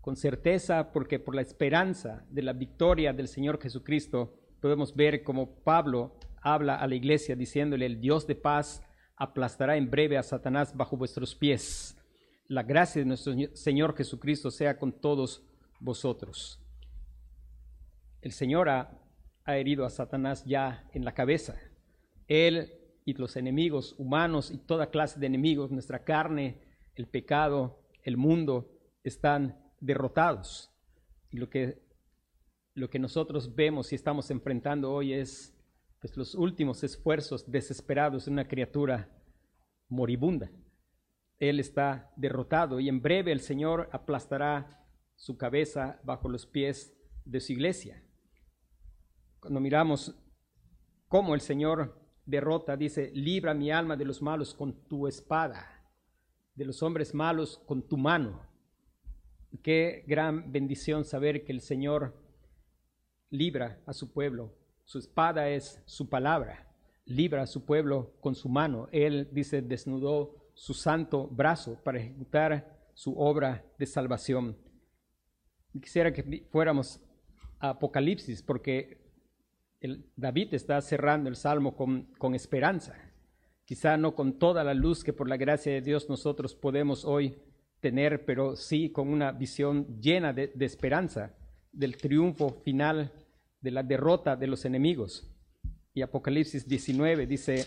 con 0.00 0.16
certeza 0.16 0.90
porque 0.90 1.20
por 1.20 1.36
la 1.36 1.42
esperanza 1.42 2.26
de 2.30 2.42
la 2.42 2.52
victoria 2.52 3.12
del 3.12 3.28
Señor 3.28 3.62
Jesucristo 3.62 4.34
podemos 4.60 4.96
ver 4.96 5.22
como 5.22 5.62
Pablo 5.62 6.18
habla 6.42 6.74
a 6.74 6.88
la 6.88 6.96
iglesia 6.96 7.36
diciéndole, 7.36 7.86
el 7.86 8.00
Dios 8.00 8.26
de 8.26 8.34
paz 8.34 8.82
aplastará 9.14 9.76
en 9.76 9.88
breve 9.88 10.18
a 10.18 10.24
Satanás 10.24 10.76
bajo 10.76 10.96
vuestros 10.96 11.36
pies 11.36 11.97
la 12.48 12.62
gracia 12.62 13.02
de 13.02 13.06
nuestro 13.06 13.34
Señor 13.52 13.94
Jesucristo 13.94 14.50
sea 14.50 14.78
con 14.78 14.92
todos 14.92 15.44
vosotros. 15.80 16.60
El 18.22 18.32
Señor 18.32 18.68
ha, 18.68 19.04
herido 19.46 19.86
a 19.86 19.90
Satanás 19.90 20.44
ya 20.44 20.86
en 20.92 21.06
la 21.06 21.14
cabeza. 21.14 21.56
Él 22.26 22.70
y 23.06 23.14
los 23.14 23.34
enemigos 23.36 23.94
humanos 23.96 24.50
y 24.50 24.58
toda 24.58 24.90
clase 24.90 25.18
de 25.18 25.26
enemigos, 25.26 25.70
nuestra 25.70 26.04
carne, 26.04 26.60
el 26.96 27.06
pecado, 27.06 27.80
el 28.02 28.18
mundo, 28.18 28.70
están 29.04 29.58
derrotados. 29.80 30.70
Y 31.30 31.38
lo 31.38 31.48
que, 31.48 31.82
lo 32.74 32.90
que 32.90 32.98
nosotros 32.98 33.54
vemos 33.54 33.92
y 33.92 33.94
estamos 33.94 34.30
enfrentando 34.30 34.92
hoy 34.92 35.14
es 35.14 35.56
pues, 36.00 36.14
los 36.16 36.34
últimos 36.34 36.84
esfuerzos 36.84 37.50
desesperados 37.50 38.26
de 38.26 38.32
una 38.32 38.46
criatura 38.46 39.08
moribunda. 39.88 40.50
Él 41.38 41.60
está 41.60 42.12
derrotado 42.16 42.80
y 42.80 42.88
en 42.88 43.00
breve 43.00 43.32
el 43.32 43.40
Señor 43.40 43.88
aplastará 43.92 44.84
su 45.16 45.36
cabeza 45.36 46.00
bajo 46.04 46.28
los 46.28 46.46
pies 46.46 46.96
de 47.24 47.40
su 47.40 47.52
iglesia. 47.52 48.02
Cuando 49.40 49.60
miramos 49.60 50.16
cómo 51.08 51.34
el 51.34 51.40
Señor 51.40 52.00
derrota, 52.24 52.76
dice, 52.76 53.10
libra 53.14 53.54
mi 53.54 53.70
alma 53.70 53.96
de 53.96 54.04
los 54.04 54.20
malos 54.20 54.54
con 54.54 54.86
tu 54.88 55.06
espada, 55.06 55.66
de 56.54 56.64
los 56.64 56.82
hombres 56.82 57.14
malos 57.14 57.58
con 57.66 57.86
tu 57.86 57.96
mano. 57.96 58.42
Qué 59.62 60.04
gran 60.06 60.52
bendición 60.52 61.04
saber 61.04 61.44
que 61.44 61.52
el 61.52 61.60
Señor 61.60 62.14
libra 63.30 63.80
a 63.86 63.92
su 63.92 64.12
pueblo. 64.12 64.54
Su 64.84 64.98
espada 64.98 65.48
es 65.48 65.82
su 65.86 66.08
palabra. 66.08 66.66
Libra 67.04 67.42
a 67.42 67.46
su 67.46 67.64
pueblo 67.64 68.14
con 68.20 68.34
su 68.34 68.48
mano. 68.48 68.88
Él 68.92 69.28
dice, 69.32 69.62
desnudó 69.62 70.37
su 70.58 70.74
santo 70.74 71.28
brazo 71.28 71.80
para 71.84 72.00
ejecutar 72.00 72.90
su 72.92 73.16
obra 73.16 73.64
de 73.78 73.86
salvación. 73.86 74.58
Quisiera 75.72 76.12
que 76.12 76.46
fuéramos 76.50 77.00
a 77.60 77.70
Apocalipsis 77.70 78.42
porque 78.42 78.98
David 80.16 80.54
está 80.54 80.80
cerrando 80.80 81.28
el 81.30 81.36
salmo 81.36 81.76
con, 81.76 82.12
con 82.18 82.34
esperanza, 82.34 82.96
quizá 83.64 83.96
no 83.96 84.16
con 84.16 84.40
toda 84.40 84.64
la 84.64 84.74
luz 84.74 85.04
que 85.04 85.12
por 85.12 85.28
la 85.28 85.36
gracia 85.36 85.72
de 85.72 85.80
Dios 85.80 86.08
nosotros 86.08 86.56
podemos 86.56 87.04
hoy 87.04 87.40
tener, 87.78 88.24
pero 88.24 88.56
sí 88.56 88.90
con 88.90 89.08
una 89.08 89.30
visión 89.30 90.00
llena 90.00 90.32
de, 90.32 90.48
de 90.48 90.64
esperanza 90.64 91.36
del 91.70 91.96
triunfo 91.96 92.60
final, 92.64 93.12
de 93.60 93.70
la 93.70 93.84
derrota 93.84 94.34
de 94.34 94.48
los 94.48 94.64
enemigos. 94.64 95.32
Y 95.94 96.02
Apocalipsis 96.02 96.66
19 96.66 97.28
dice, 97.28 97.64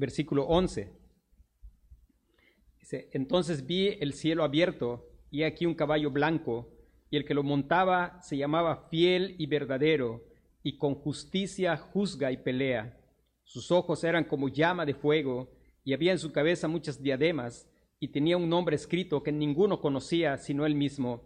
versículo 0.00 0.44
11, 0.44 0.92
dice, 2.80 3.10
entonces 3.12 3.66
vi 3.66 3.88
el 4.00 4.14
cielo 4.14 4.42
abierto 4.42 5.06
y 5.30 5.44
aquí 5.44 5.66
un 5.66 5.74
caballo 5.74 6.10
blanco, 6.10 6.68
y 7.10 7.16
el 7.16 7.24
que 7.24 7.34
lo 7.34 7.42
montaba 7.42 8.20
se 8.22 8.36
llamaba 8.36 8.88
fiel 8.88 9.34
y 9.38 9.46
verdadero, 9.46 10.24
y 10.62 10.76
con 10.76 10.94
justicia 10.94 11.76
juzga 11.76 12.32
y 12.32 12.38
pelea. 12.38 12.98
Sus 13.44 13.70
ojos 13.70 14.04
eran 14.04 14.24
como 14.24 14.48
llama 14.48 14.86
de 14.86 14.94
fuego, 14.94 15.50
y 15.84 15.92
había 15.92 16.12
en 16.12 16.18
su 16.18 16.32
cabeza 16.32 16.68
muchas 16.68 17.02
diademas, 17.02 17.68
y 17.98 18.08
tenía 18.08 18.36
un 18.36 18.48
nombre 18.48 18.76
escrito 18.76 19.22
que 19.22 19.32
ninguno 19.32 19.80
conocía 19.80 20.36
sino 20.38 20.66
él 20.66 20.74
mismo. 20.74 21.22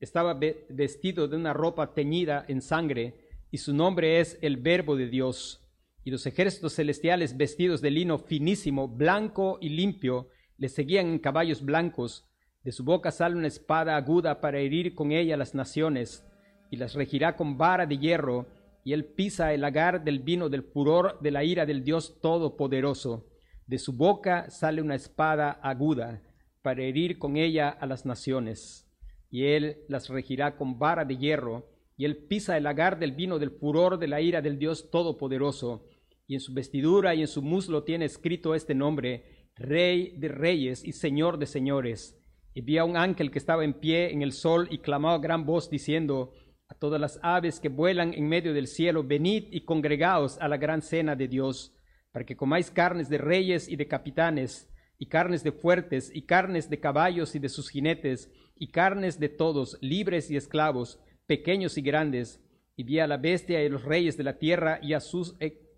Estaba 0.00 0.34
vestido 0.34 1.28
de 1.28 1.36
una 1.36 1.52
ropa 1.52 1.94
teñida 1.94 2.44
en 2.48 2.62
sangre, 2.62 3.28
y 3.50 3.58
su 3.58 3.74
nombre 3.74 4.20
es 4.20 4.38
el 4.42 4.56
Verbo 4.56 4.96
de 4.96 5.08
Dios. 5.08 5.61
Y 6.04 6.10
los 6.10 6.26
ejércitos 6.26 6.74
celestiales 6.74 7.36
vestidos 7.36 7.80
de 7.80 7.90
lino 7.90 8.18
finísimo, 8.18 8.88
blanco 8.88 9.58
y 9.60 9.68
limpio, 9.68 10.28
le 10.58 10.68
seguían 10.68 11.06
en 11.06 11.18
caballos 11.18 11.64
blancos. 11.64 12.28
De 12.64 12.72
su 12.72 12.84
boca 12.84 13.10
sale 13.10 13.36
una 13.36 13.48
espada 13.48 13.96
aguda 13.96 14.40
para 14.40 14.58
herir 14.58 14.94
con 14.94 15.12
ella 15.12 15.36
las 15.36 15.54
naciones, 15.54 16.24
y 16.70 16.76
las 16.76 16.94
regirá 16.94 17.36
con 17.36 17.58
vara 17.58 17.86
de 17.86 17.98
hierro, 17.98 18.46
y 18.84 18.92
él 18.92 19.04
pisa 19.04 19.52
el 19.52 19.60
lagar 19.60 20.04
del 20.04 20.20
vino 20.20 20.48
del 20.48 20.62
furor 20.62 21.20
de 21.20 21.30
la 21.30 21.44
ira 21.44 21.66
del 21.66 21.84
Dios 21.84 22.20
Todopoderoso. 22.20 23.26
De 23.66 23.78
su 23.78 23.92
boca 23.92 24.50
sale 24.50 24.82
una 24.82 24.94
espada 24.94 25.52
aguda 25.62 26.22
para 26.62 26.82
herir 26.82 27.18
con 27.18 27.36
ella 27.36 27.68
a 27.68 27.86
las 27.86 28.06
naciones, 28.06 28.88
y 29.30 29.44
él 29.46 29.78
las 29.88 30.08
regirá 30.08 30.56
con 30.56 30.78
vara 30.78 31.04
de 31.04 31.16
hierro, 31.16 31.68
y 31.96 32.04
él 32.04 32.16
pisa 32.16 32.56
el 32.56 32.64
lagar 32.64 32.98
del 32.98 33.12
vino 33.12 33.38
del 33.38 33.50
furor 33.50 33.98
de 33.98 34.08
la 34.08 34.20
ira 34.20 34.42
del 34.42 34.58
Dios 34.58 34.90
Todopoderoso, 34.90 35.84
y 36.32 36.36
en 36.36 36.40
su 36.40 36.54
vestidura 36.54 37.14
y 37.14 37.20
en 37.20 37.28
su 37.28 37.42
muslo 37.42 37.84
tiene 37.84 38.06
escrito 38.06 38.54
este 38.54 38.74
nombre, 38.74 39.50
Rey 39.54 40.14
de 40.16 40.28
Reyes 40.28 40.82
y 40.82 40.92
Señor 40.92 41.36
de 41.36 41.44
Señores. 41.44 42.18
Y 42.54 42.62
vi 42.62 42.78
a 42.78 42.84
un 42.84 42.96
ángel 42.96 43.30
que 43.30 43.38
estaba 43.38 43.64
en 43.64 43.74
pie 43.74 44.10
en 44.10 44.22
el 44.22 44.32
sol 44.32 44.66
y 44.70 44.78
clamó 44.78 45.10
a 45.10 45.18
gran 45.18 45.44
voz 45.44 45.68
diciendo, 45.68 46.32
a 46.70 46.74
todas 46.74 46.98
las 46.98 47.20
aves 47.22 47.60
que 47.60 47.68
vuelan 47.68 48.14
en 48.14 48.30
medio 48.30 48.54
del 48.54 48.66
cielo, 48.66 49.04
venid 49.04 49.48
y 49.50 49.66
congregaos 49.66 50.38
a 50.40 50.48
la 50.48 50.56
gran 50.56 50.80
cena 50.80 51.14
de 51.16 51.28
Dios, 51.28 51.76
para 52.12 52.24
que 52.24 52.34
comáis 52.34 52.70
carnes 52.70 53.10
de 53.10 53.18
reyes 53.18 53.68
y 53.68 53.76
de 53.76 53.86
capitanes, 53.86 54.72
y 54.98 55.08
carnes 55.08 55.44
de 55.44 55.52
fuertes, 55.52 56.10
y 56.14 56.22
carnes 56.22 56.70
de 56.70 56.80
caballos 56.80 57.34
y 57.34 57.40
de 57.40 57.50
sus 57.50 57.68
jinetes, 57.68 58.30
y 58.56 58.68
carnes 58.68 59.20
de 59.20 59.28
todos, 59.28 59.76
libres 59.82 60.30
y 60.30 60.36
esclavos, 60.36 60.98
pequeños 61.26 61.76
y 61.76 61.82
grandes. 61.82 62.40
Y 62.74 62.84
vi 62.84 63.00
a 63.00 63.06
la 63.06 63.18
bestia 63.18 63.62
y 63.62 63.66
a 63.66 63.68
los 63.68 63.84
reyes 63.84 64.16
de 64.16 64.24
la 64.24 64.38
tierra 64.38 64.78
y 64.80 64.94
a 64.94 65.00
sus, 65.00 65.36
e, 65.40 65.61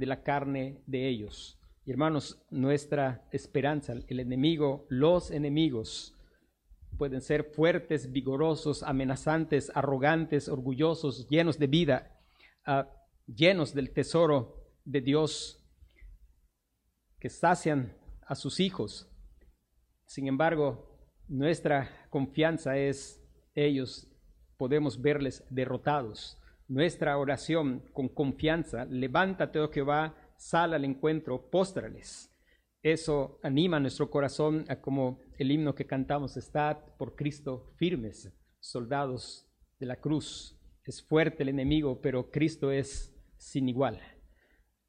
de 0.00 0.06
la 0.06 0.22
carne 0.22 0.82
de 0.86 1.08
ellos. 1.08 1.58
hermanos, 1.86 2.40
nuestra 2.50 3.28
esperanza, 3.32 3.92
el 3.92 4.20
enemigo, 4.20 4.86
los 4.88 5.30
enemigos, 5.30 6.16
pueden 6.96 7.20
ser 7.20 7.44
fuertes, 7.44 8.10
vigorosos, 8.10 8.82
amenazantes, 8.82 9.70
arrogantes, 9.74 10.48
orgullosos, 10.48 11.28
llenos 11.28 11.58
de 11.58 11.66
vida, 11.66 12.18
ah, 12.64 12.88
llenos 13.26 13.74
del 13.74 13.92
tesoro 13.92 14.72
de 14.84 15.02
Dios, 15.02 15.62
que 17.18 17.28
sacian 17.28 17.94
a 18.26 18.34
sus 18.34 18.58
hijos. 18.60 19.06
Sin 20.06 20.28
embargo, 20.28 20.98
nuestra 21.28 22.08
confianza 22.08 22.78
es 22.78 23.22
ellos, 23.54 24.08
podemos 24.56 25.00
verles 25.00 25.44
derrotados. 25.50 26.39
Nuestra 26.70 27.18
oración 27.18 27.82
con 27.92 28.08
confianza, 28.08 28.84
levántate, 28.84 29.58
oh 29.58 29.72
Jehová, 29.72 30.14
sal 30.36 30.72
al 30.72 30.84
encuentro, 30.84 31.50
póstrales. 31.50 32.32
Eso 32.80 33.40
anima 33.42 33.80
nuestro 33.80 34.08
corazón 34.08 34.64
a 34.68 34.80
como 34.80 35.18
el 35.36 35.50
himno 35.50 35.74
que 35.74 35.88
cantamos, 35.88 36.36
está 36.36 36.94
por 36.96 37.16
Cristo 37.16 37.72
firmes, 37.74 38.32
soldados 38.60 39.50
de 39.80 39.86
la 39.86 39.96
cruz. 39.96 40.60
Es 40.84 41.02
fuerte 41.02 41.42
el 41.42 41.48
enemigo, 41.48 42.00
pero 42.00 42.30
Cristo 42.30 42.70
es 42.70 43.20
sin 43.36 43.68
igual. 43.68 44.00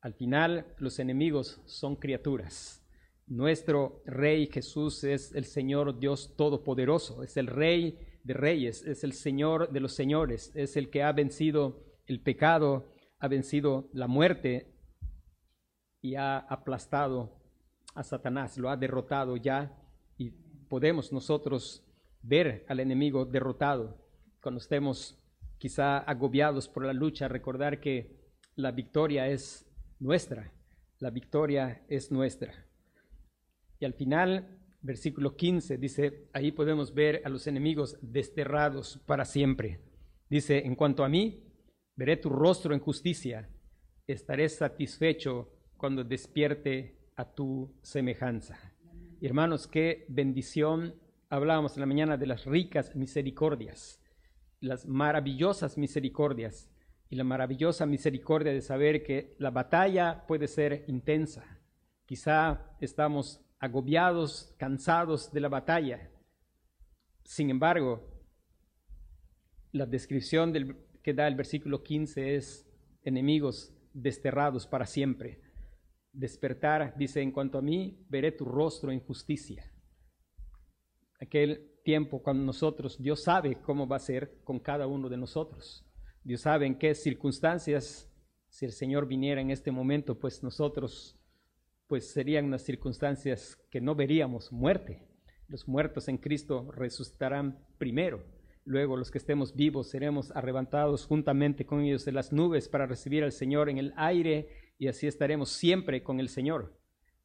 Al 0.01 0.13
final, 0.13 0.75
los 0.77 0.99
enemigos 0.99 1.63
son 1.65 1.95
criaturas. 1.95 2.87
Nuestro 3.25 4.03
Rey 4.05 4.45
Jesús 4.53 5.03
es 5.03 5.33
el 5.33 5.45
Señor 5.45 5.97
Dios 5.97 6.35
Todopoderoso, 6.37 7.23
es 7.23 7.37
el 7.37 7.47
Rey 7.47 7.97
de 8.23 8.34
Reyes, 8.34 8.84
es 8.86 9.03
el 9.03 9.13
Señor 9.13 9.71
de 9.71 9.79
los 9.79 9.93
Señores, 9.93 10.51
es 10.55 10.77
el 10.77 10.89
que 10.89 11.03
ha 11.03 11.12
vencido 11.12 11.84
el 12.05 12.21
pecado, 12.21 12.93
ha 13.19 13.27
vencido 13.27 13.89
la 13.93 14.07
muerte 14.07 14.73
y 16.01 16.15
ha 16.15 16.38
aplastado 16.38 17.41
a 17.93 18.03
Satanás, 18.03 18.57
lo 18.57 18.69
ha 18.69 18.77
derrotado 18.77 19.38
ya 19.38 19.77
y 20.17 20.31
podemos 20.69 21.12
nosotros 21.12 21.86
ver 22.21 22.65
al 22.67 22.79
enemigo 22.79 23.25
derrotado 23.25 23.97
cuando 24.41 24.60
estemos 24.60 25.17
quizá 25.57 25.99
agobiados 25.99 26.67
por 26.67 26.86
la 26.86 26.93
lucha, 26.93 27.27
recordar 27.27 27.79
que 27.79 28.19
la 28.55 28.71
victoria 28.71 29.27
es 29.27 29.69
nuestra, 29.99 30.51
la 30.99 31.12
victoria 31.12 31.84
es 31.88 32.12
nuestra. 32.12 32.53
Y 33.79 33.86
al 33.86 33.93
final, 33.93 34.61
versículo 34.81 35.35
15, 35.35 35.77
dice, 35.77 36.27
ahí 36.33 36.51
podemos 36.51 36.93
ver 36.93 37.21
a 37.25 37.29
los 37.29 37.47
enemigos 37.47 37.97
desterrados 38.01 38.99
para 39.05 39.25
siempre. 39.25 39.79
Dice, 40.29 40.65
en 40.65 40.75
cuanto 40.75 41.03
a 41.03 41.09
mí, 41.09 41.43
veré 41.95 42.17
tu 42.17 42.29
rostro 42.29 42.73
en 42.73 42.79
justicia, 42.79 43.49
estaré 44.07 44.49
satisfecho 44.49 45.49
cuando 45.77 46.03
despierte 46.03 46.97
a 47.15 47.25
tu 47.25 47.73
semejanza. 47.81 48.57
Hermanos, 49.21 49.67
qué 49.67 50.05
bendición. 50.09 50.95
Hablábamos 51.29 51.75
en 51.75 51.81
la 51.81 51.85
mañana 51.85 52.17
de 52.17 52.27
las 52.27 52.45
ricas 52.45 52.95
misericordias, 52.95 54.01
las 54.59 54.85
maravillosas 54.85 55.77
misericordias 55.77 56.69
y 57.09 57.15
la 57.15 57.23
maravillosa 57.23 57.85
misericordia 57.85 58.51
de 58.53 58.61
saber 58.61 59.03
que 59.03 59.35
la 59.37 59.51
batalla 59.51 60.25
puede 60.27 60.47
ser 60.47 60.85
intensa. 60.87 61.59
Quizá 62.05 62.75
estamos 62.79 63.41
agobiados, 63.62 64.54
cansados 64.58 65.32
de 65.32 65.39
la 65.39 65.47
batalla. 65.47 66.10
Sin 67.24 67.50
embargo, 67.50 68.06
la 69.71 69.86
descripción 69.86 70.52
que 71.02 71.13
da 71.13 71.28
el 71.28 71.36
versículo 71.36 71.84
15 71.84 72.36
es 72.36 72.67
enemigos 73.04 73.74
desterrados 73.93 74.67
para 74.67 74.86
siempre 74.86 75.39
despertar, 76.12 76.93
dice, 76.97 77.21
en 77.21 77.32
cuanto 77.32 77.58
a 77.58 77.62
mí, 77.62 78.06
veré 78.10 78.32
tu 78.32 78.45
rostro 78.45 78.91
en 78.91 79.00
justicia. 79.00 79.71
Aquel 81.19 81.80
tiempo 81.84 82.21
cuando 82.21 82.43
nosotros, 82.43 83.02
Dios 83.02 83.24
sabe 83.24 83.62
cómo 83.62 83.88
va 83.88 83.97
a 83.97 84.00
ser 84.00 84.41
con 84.43 84.60
cada 84.60 84.88
uno 84.88 85.08
de 85.08 85.17
nosotros. 85.17 85.86
Dios 86.24 86.41
sabe 86.41 86.65
en 86.65 86.78
qué 86.78 86.93
circunstancias, 86.95 88.12
si 88.50 88.65
el 88.65 88.74
Señor 88.74 89.08
viniera 89.08 89.39
en 89.39 89.52
este 89.52 89.71
momento, 89.71 90.19
pues 90.19 90.43
nosotros, 90.43 91.20
pues 91.91 92.10
serían 92.10 92.45
unas 92.45 92.62
circunstancias 92.62 93.58
que 93.69 93.82
no 93.82 93.95
veríamos 93.95 94.54
muerte. 94.54 95.06
Los 95.49 95.67
muertos 95.67 96.08
en 96.08 96.19
Cristo 96.19 96.71
resucitarán 96.71 97.67
primero. 97.77 98.23
Luego 98.63 98.95
los 98.95 99.12
que 99.12 99.17
estemos 99.17 99.58
vivos 99.58 99.89
seremos 99.89 100.32
arrebatados 100.32 101.06
juntamente 101.06 101.65
con 101.65 101.82
ellos 101.82 102.06
de 102.06 102.13
las 102.13 102.32
nubes 102.32 102.69
para 102.69 102.86
recibir 102.86 103.25
al 103.25 103.34
Señor 103.34 103.67
en 103.67 103.77
el 103.77 103.93
aire 103.97 104.47
y 104.80 104.88
así 104.88 105.06
estaremos 105.06 105.49
siempre 105.49 106.01
con 106.01 106.21
el 106.21 106.30
Señor. 106.30 106.80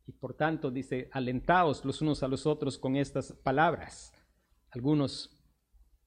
Y 0.05 0.11
por 0.11 0.35
tanto 0.35 0.73
dice, 0.73 1.11
alentaos 1.13 1.85
los 1.85 2.03
unos 2.03 2.25
a 2.25 2.27
los 2.27 2.45
otros 2.45 2.77
con 2.77 2.97
estas 2.97 3.35
palabras. 3.45 4.13
Algunos, 4.71 5.31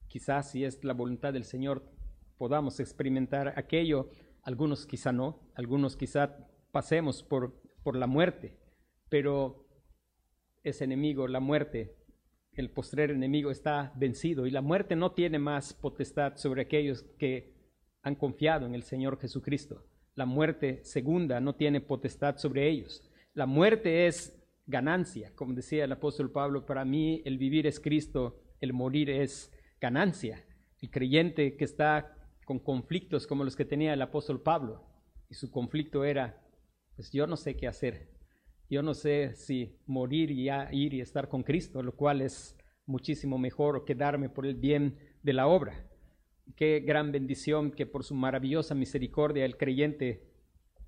quizás 0.09 0.51
si 0.51 0.65
es 0.65 0.83
la 0.83 0.91
voluntad 0.91 1.31
del 1.31 1.45
Señor, 1.45 1.89
podamos 2.37 2.81
experimentar 2.81 3.53
aquello, 3.57 4.09
algunos 4.43 4.85
quizá 4.85 5.13
no, 5.13 5.49
algunos 5.55 5.95
quizá 5.95 6.45
pasemos 6.73 7.23
por, 7.23 7.68
por 7.89 7.97
la 7.97 8.05
muerte, 8.05 8.55
pero 9.09 9.65
ese 10.61 10.83
enemigo, 10.83 11.27
la 11.27 11.39
muerte, 11.39 11.95
el 12.53 12.69
postrer 12.69 13.09
enemigo 13.09 13.49
está 13.49 13.91
vencido 13.95 14.45
y 14.45 14.51
la 14.51 14.61
muerte 14.61 14.95
no 14.95 15.13
tiene 15.13 15.39
más 15.39 15.73
potestad 15.73 16.35
sobre 16.35 16.61
aquellos 16.61 17.01
que 17.17 17.51
han 18.03 18.13
confiado 18.13 18.67
en 18.67 18.75
el 18.75 18.83
Señor 18.83 19.19
Jesucristo. 19.19 19.87
La 20.13 20.27
muerte 20.27 20.81
segunda 20.83 21.39
no 21.39 21.55
tiene 21.55 21.81
potestad 21.81 22.37
sobre 22.37 22.69
ellos. 22.69 23.09
La 23.33 23.47
muerte 23.47 24.05
es 24.05 24.39
ganancia, 24.67 25.31
como 25.33 25.55
decía 25.55 25.85
el 25.85 25.91
apóstol 25.91 26.31
Pablo, 26.31 26.67
para 26.67 26.85
mí 26.85 27.23
el 27.25 27.39
vivir 27.39 27.65
es 27.65 27.79
Cristo, 27.79 28.39
el 28.61 28.71
morir 28.71 29.09
es 29.09 29.51
ganancia. 29.81 30.45
El 30.79 30.91
creyente 30.91 31.57
que 31.57 31.65
está 31.65 32.15
con 32.45 32.59
conflictos 32.59 33.25
como 33.25 33.43
los 33.43 33.55
que 33.55 33.65
tenía 33.65 33.95
el 33.95 34.01
apóstol 34.03 34.43
Pablo, 34.43 34.85
y 35.27 35.33
su 35.33 35.49
conflicto 35.49 36.03
era, 36.03 36.39
pues 36.99 37.11
yo 37.13 37.27
no 37.27 37.37
sé 37.37 37.55
qué 37.55 37.65
hacer, 37.65 38.09
yo 38.69 38.83
no 38.83 38.93
sé 38.93 39.33
si 39.33 39.79
morir 39.85 40.31
y 40.31 40.49
ir 40.49 40.93
y 40.93 40.99
estar 40.99 41.29
con 41.29 41.43
Cristo, 41.43 41.81
lo 41.81 41.95
cual 41.95 42.19
es 42.19 42.57
muchísimo 42.85 43.37
mejor 43.37 43.85
quedarme 43.85 44.27
por 44.27 44.45
el 44.45 44.55
bien 44.55 44.97
de 45.23 45.31
la 45.31 45.47
obra. 45.47 45.87
Qué 46.57 46.81
gran 46.81 47.13
bendición 47.13 47.71
que 47.71 47.85
por 47.85 48.03
su 48.03 48.15
maravillosa 48.15 48.75
misericordia 48.75 49.45
el 49.45 49.55
creyente 49.55 50.27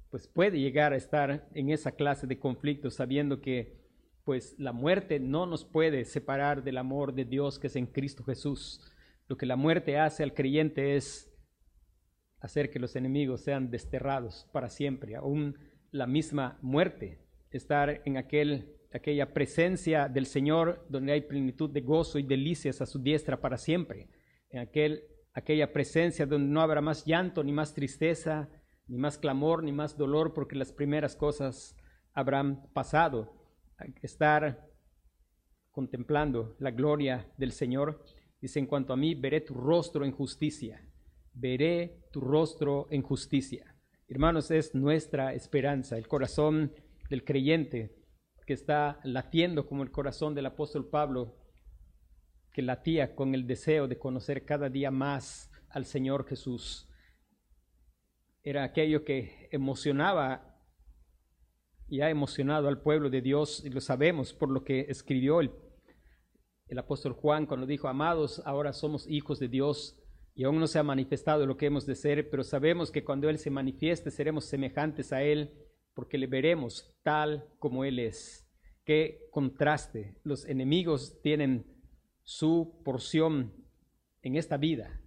pues 0.10 0.28
puede 0.28 0.60
llegar 0.60 0.92
a 0.92 0.98
estar 0.98 1.48
en 1.54 1.70
esa 1.70 1.94
clase 1.94 2.28
de 2.28 2.40
conflictos 2.40 2.96
sabiendo 2.96 3.40
que 3.40 3.80
pues 4.26 4.60
la 4.60 4.74
muerte 4.74 5.18
no 5.18 5.46
nos 5.46 5.64
puede 5.64 6.04
separar 6.04 6.62
del 6.62 6.78
amor 6.78 7.14
de 7.14 7.24
Dios 7.24 7.58
que 7.58 7.68
es 7.68 7.78
en 7.78 7.86
Cristo 7.86 8.26
Jesús. 8.26 8.82
Lo 9.30 9.38
que 9.38 9.46
la 9.46 9.56
muerte 9.56 9.98
hace 9.98 10.24
al 10.24 10.34
creyente 10.34 10.98
es 10.98 11.34
hacer 12.42 12.70
que 12.70 12.80
los 12.80 12.98
enemigos 12.98 13.40
sean 13.40 13.72
desterrados 13.72 14.50
para 14.52 14.68
siempre, 14.68 15.16
aún 15.16 15.71
la 15.92 16.08
misma 16.08 16.58
muerte, 16.62 17.20
estar 17.52 18.02
en 18.06 18.18
aquel, 18.18 18.76
aquella 18.94 19.34
presencia 19.34 20.08
del 20.08 20.26
Señor 20.26 20.86
donde 20.90 21.12
hay 21.12 21.22
plenitud 21.22 21.70
de 21.70 21.82
gozo 21.82 22.18
y 22.18 22.24
delicias 22.24 22.82
a 22.82 22.86
su 22.86 23.00
diestra 23.00 23.40
para 23.42 23.58
siempre, 23.58 24.10
en 24.50 24.60
aquel, 24.60 25.04
aquella 25.34 25.72
presencia 25.72 26.26
donde 26.26 26.52
no 26.52 26.62
habrá 26.62 26.82
más 26.82 27.06
llanto, 27.06 27.44
ni 27.44 27.52
más 27.52 27.74
tristeza, 27.74 28.50
ni 28.88 28.98
más 28.98 29.18
clamor, 29.18 29.64
ni 29.64 29.72
más 29.72 29.98
dolor, 29.98 30.34
porque 30.34 30.56
las 30.56 30.74
primeras 30.74 31.16
cosas 31.16 31.78
habrán 32.14 32.68
pasado. 32.74 33.34
Estar 34.02 34.70
contemplando 35.72 36.56
la 36.60 36.72
gloria 36.72 37.32
del 37.38 37.52
Señor. 37.52 38.04
Dice, 38.42 38.60
en 38.60 38.68
cuanto 38.68 38.94
a 38.94 38.98
mí, 38.98 39.16
veré 39.16 39.42
tu 39.42 39.54
rostro 39.54 40.06
en 40.06 40.12
justicia. 40.12 40.86
Veré 41.34 42.04
tu 42.12 42.20
rostro 42.20 42.88
en 42.92 43.02
justicia. 43.02 43.71
Hermanos, 44.12 44.52
es 44.52 44.76
nuestra 44.76 45.34
esperanza, 45.34 45.98
el 45.98 46.10
corazón 46.10 46.74
del 47.10 47.24
creyente 47.24 47.96
que 48.46 48.52
está 48.52 49.00
latiendo 49.06 49.66
como 49.66 49.84
el 49.84 49.92
corazón 49.92 50.36
del 50.36 50.48
apóstol 50.48 50.90
Pablo, 50.90 51.38
que 52.52 52.62
latía 52.62 53.16
con 53.16 53.34
el 53.34 53.48
deseo 53.48 53.88
de 53.88 53.98
conocer 53.98 54.44
cada 54.44 54.68
día 54.68 54.92
más 54.92 55.50
al 55.70 55.86
Señor 55.86 56.28
Jesús. 56.28 56.90
Era 58.44 58.66
aquello 58.66 59.06
que 59.06 59.48
emocionaba 59.50 60.58
y 61.88 62.02
ha 62.02 62.10
emocionado 62.10 62.68
al 62.68 62.82
pueblo 62.82 63.10
de 63.10 63.22
Dios, 63.22 63.64
y 63.64 63.70
lo 63.70 63.80
sabemos 63.80 64.34
por 64.34 64.50
lo 64.50 64.66
que 64.66 64.88
escribió 64.90 65.40
el, 65.40 65.54
el 66.68 66.80
apóstol 66.80 67.14
Juan 67.14 67.46
cuando 67.46 67.66
dijo, 67.66 67.88
amados, 67.88 68.42
ahora 68.44 68.74
somos 68.74 69.08
hijos 69.08 69.40
de 69.40 69.48
Dios 69.48 70.01
y 70.34 70.44
aún 70.44 70.60
no 70.60 70.68
se 70.68 70.80
ha 70.80 70.84
manifestado 70.84 71.46
lo 71.46 71.58
que 71.58 71.66
hemos 71.66 71.86
de 71.86 71.96
ser, 71.96 72.30
pero 72.30 72.44
sabemos 72.44 72.92
que 72.92 73.04
cuando 73.04 73.30
Él 73.30 73.38
se 73.38 73.50
manifieste 73.50 74.12
seremos 74.12 74.46
semejantes 74.46 75.12
a 75.12 75.24
Él 75.24 75.52
porque 75.94 76.18
le 76.18 76.28
veremos 76.28 76.96
tal 77.04 77.46
como 77.60 77.84
Él 77.84 78.00
es. 78.00 78.48
Qué 78.86 79.28
contraste. 79.32 80.18
Los 80.24 80.46
enemigos 80.46 81.22
tienen 81.22 81.66
su 82.24 82.82
porción 82.84 83.54
en 84.22 84.36
esta 84.36 84.58
vida. 84.58 85.02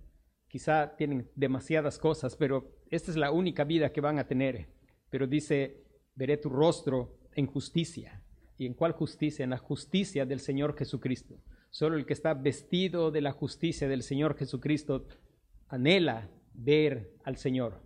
Quizá 0.49 0.95
tienen 0.97 1.31
demasiadas 1.35 1.99
cosas, 1.99 2.37
pero 2.37 2.77
esta 2.91 3.11
es 3.11 3.17
la 3.17 3.33
única 3.33 3.65
vida 3.65 3.93
que 3.93 4.01
van 4.01 4.19
a 4.19 4.29
tener. 4.29 4.69
Pero 5.11 5.27
dice, 5.27 5.85
veré 6.15 6.37
tu 6.37 6.49
rostro 6.49 7.19
en 7.33 7.47
justicia. 7.47 8.23
¿Y 8.57 8.67
en 8.67 8.75
cuál 8.75 8.93
justicia? 8.93 9.43
En 9.43 9.51
la 9.51 9.59
justicia 9.59 10.27
del 10.27 10.39
Señor 10.39 10.77
Jesucristo. 10.77 11.41
Solo 11.75 11.97
el 11.97 12.07
que 12.07 12.13
está 12.13 12.35
vestido 12.35 13.11
de 13.11 13.21
la 13.21 13.33
justicia 13.33 13.89
del 13.89 14.05
Señor 14.05 14.37
Jesucristo 14.37 15.09
anhela 15.67 16.31
ver 16.53 17.17
al 17.25 17.37
Señor. 17.37 17.83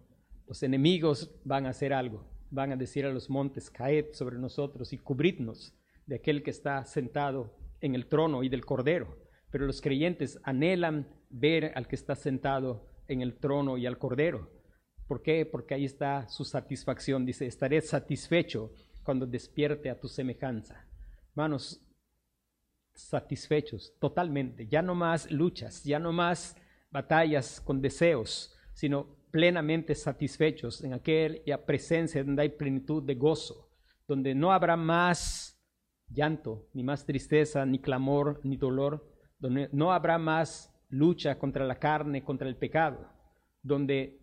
Los 0.46 0.62
enemigos 0.62 1.30
van 1.42 1.64
a 1.64 1.70
hacer 1.70 1.94
algo. 1.94 2.22
Van 2.50 2.70
a 2.70 2.76
decir 2.76 3.06
a 3.06 3.10
los 3.10 3.30
montes, 3.30 3.70
caed 3.70 4.12
sobre 4.12 4.36
nosotros 4.36 4.92
y 4.92 4.98
cubridnos 4.98 5.74
de 6.04 6.16
aquel 6.16 6.42
que 6.42 6.50
está 6.50 6.84
sentado 6.84 7.56
en 7.80 7.94
el 7.94 8.04
trono 8.08 8.42
y 8.42 8.50
del 8.50 8.66
cordero. 8.66 9.16
Pero 9.50 9.64
los 9.64 9.80
creyentes 9.80 10.38
anhelan 10.42 11.08
ver 11.30 11.72
al 11.74 11.88
que 11.88 11.96
está 11.96 12.14
sentado 12.14 12.90
en 13.06 13.22
el 13.22 13.38
trono 13.38 13.78
y 13.78 13.86
al 13.86 13.96
cordero. 13.96 14.50
¿Por 15.06 15.22
qué? 15.22 15.46
Porque 15.46 15.72
ahí 15.72 15.86
está 15.86 16.28
su 16.28 16.44
satisfacción. 16.44 17.24
Dice, 17.24 17.46
estaré 17.46 17.80
satisfecho 17.80 18.70
cuando 19.02 19.24
despierte 19.26 19.88
a 19.88 19.98
tu 19.98 20.08
semejanza. 20.08 20.86
Hermanos, 21.30 21.87
satisfechos 22.98 23.94
totalmente. 24.00 24.66
Ya 24.66 24.82
no 24.82 24.94
más 24.94 25.30
luchas, 25.30 25.84
ya 25.84 25.98
no 25.98 26.12
más 26.12 26.56
batallas 26.90 27.60
con 27.60 27.80
deseos, 27.80 28.56
sino 28.72 29.16
plenamente 29.30 29.94
satisfechos 29.94 30.82
en 30.82 30.94
aquella 30.94 31.64
presencia 31.64 32.24
donde 32.24 32.42
hay 32.42 32.48
plenitud 32.50 33.02
de 33.02 33.14
gozo, 33.14 33.70
donde 34.06 34.34
no 34.34 34.52
habrá 34.52 34.76
más 34.76 35.60
llanto, 36.08 36.68
ni 36.72 36.82
más 36.82 37.04
tristeza, 37.04 37.64
ni 37.66 37.78
clamor, 37.78 38.40
ni 38.42 38.56
dolor, 38.56 39.06
donde 39.38 39.68
no 39.72 39.92
habrá 39.92 40.18
más 40.18 40.74
lucha 40.88 41.38
contra 41.38 41.66
la 41.66 41.78
carne, 41.78 42.24
contra 42.24 42.48
el 42.48 42.56
pecado, 42.56 43.10
donde 43.62 44.18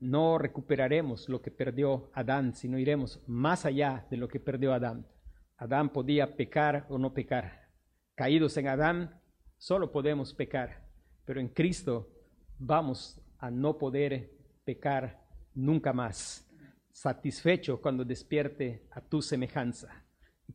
no 0.00 0.38
recuperaremos 0.38 1.28
lo 1.28 1.42
que 1.42 1.50
perdió 1.50 2.10
Adán, 2.14 2.54
sino 2.54 2.78
iremos 2.78 3.20
más 3.26 3.66
allá 3.66 4.06
de 4.10 4.16
lo 4.16 4.28
que 4.28 4.40
perdió 4.40 4.72
Adán. 4.72 5.06
Adán 5.58 5.92
podía 5.92 6.36
pecar 6.36 6.86
o 6.88 6.98
no 6.98 7.12
pecar. 7.12 7.68
Caídos 8.14 8.56
en 8.56 8.68
Adán, 8.68 9.20
solo 9.58 9.90
podemos 9.90 10.32
pecar, 10.32 10.88
pero 11.24 11.40
en 11.40 11.48
Cristo 11.48 12.08
vamos 12.58 13.20
a 13.38 13.50
no 13.50 13.76
poder 13.76 14.30
pecar 14.64 15.20
nunca 15.54 15.92
más. 15.92 16.48
Satisfecho 16.92 17.80
cuando 17.80 18.04
despierte 18.04 18.86
a 18.92 19.00
tu 19.00 19.20
semejanza. 19.20 20.04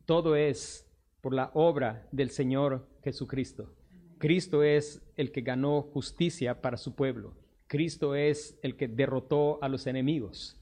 Todo 0.06 0.36
es 0.36 0.90
por 1.20 1.34
la 1.34 1.50
obra 1.54 2.08
del 2.10 2.30
Señor 2.30 2.88
Jesucristo. 3.02 3.74
Cristo 4.18 4.62
es 4.62 5.02
el 5.16 5.32
que 5.32 5.42
ganó 5.42 5.82
justicia 5.82 6.62
para 6.62 6.78
su 6.78 6.94
pueblo. 6.94 7.34
Cristo 7.66 8.14
es 8.14 8.58
el 8.62 8.76
que 8.76 8.88
derrotó 8.88 9.62
a 9.62 9.68
los 9.68 9.86
enemigos. 9.86 10.60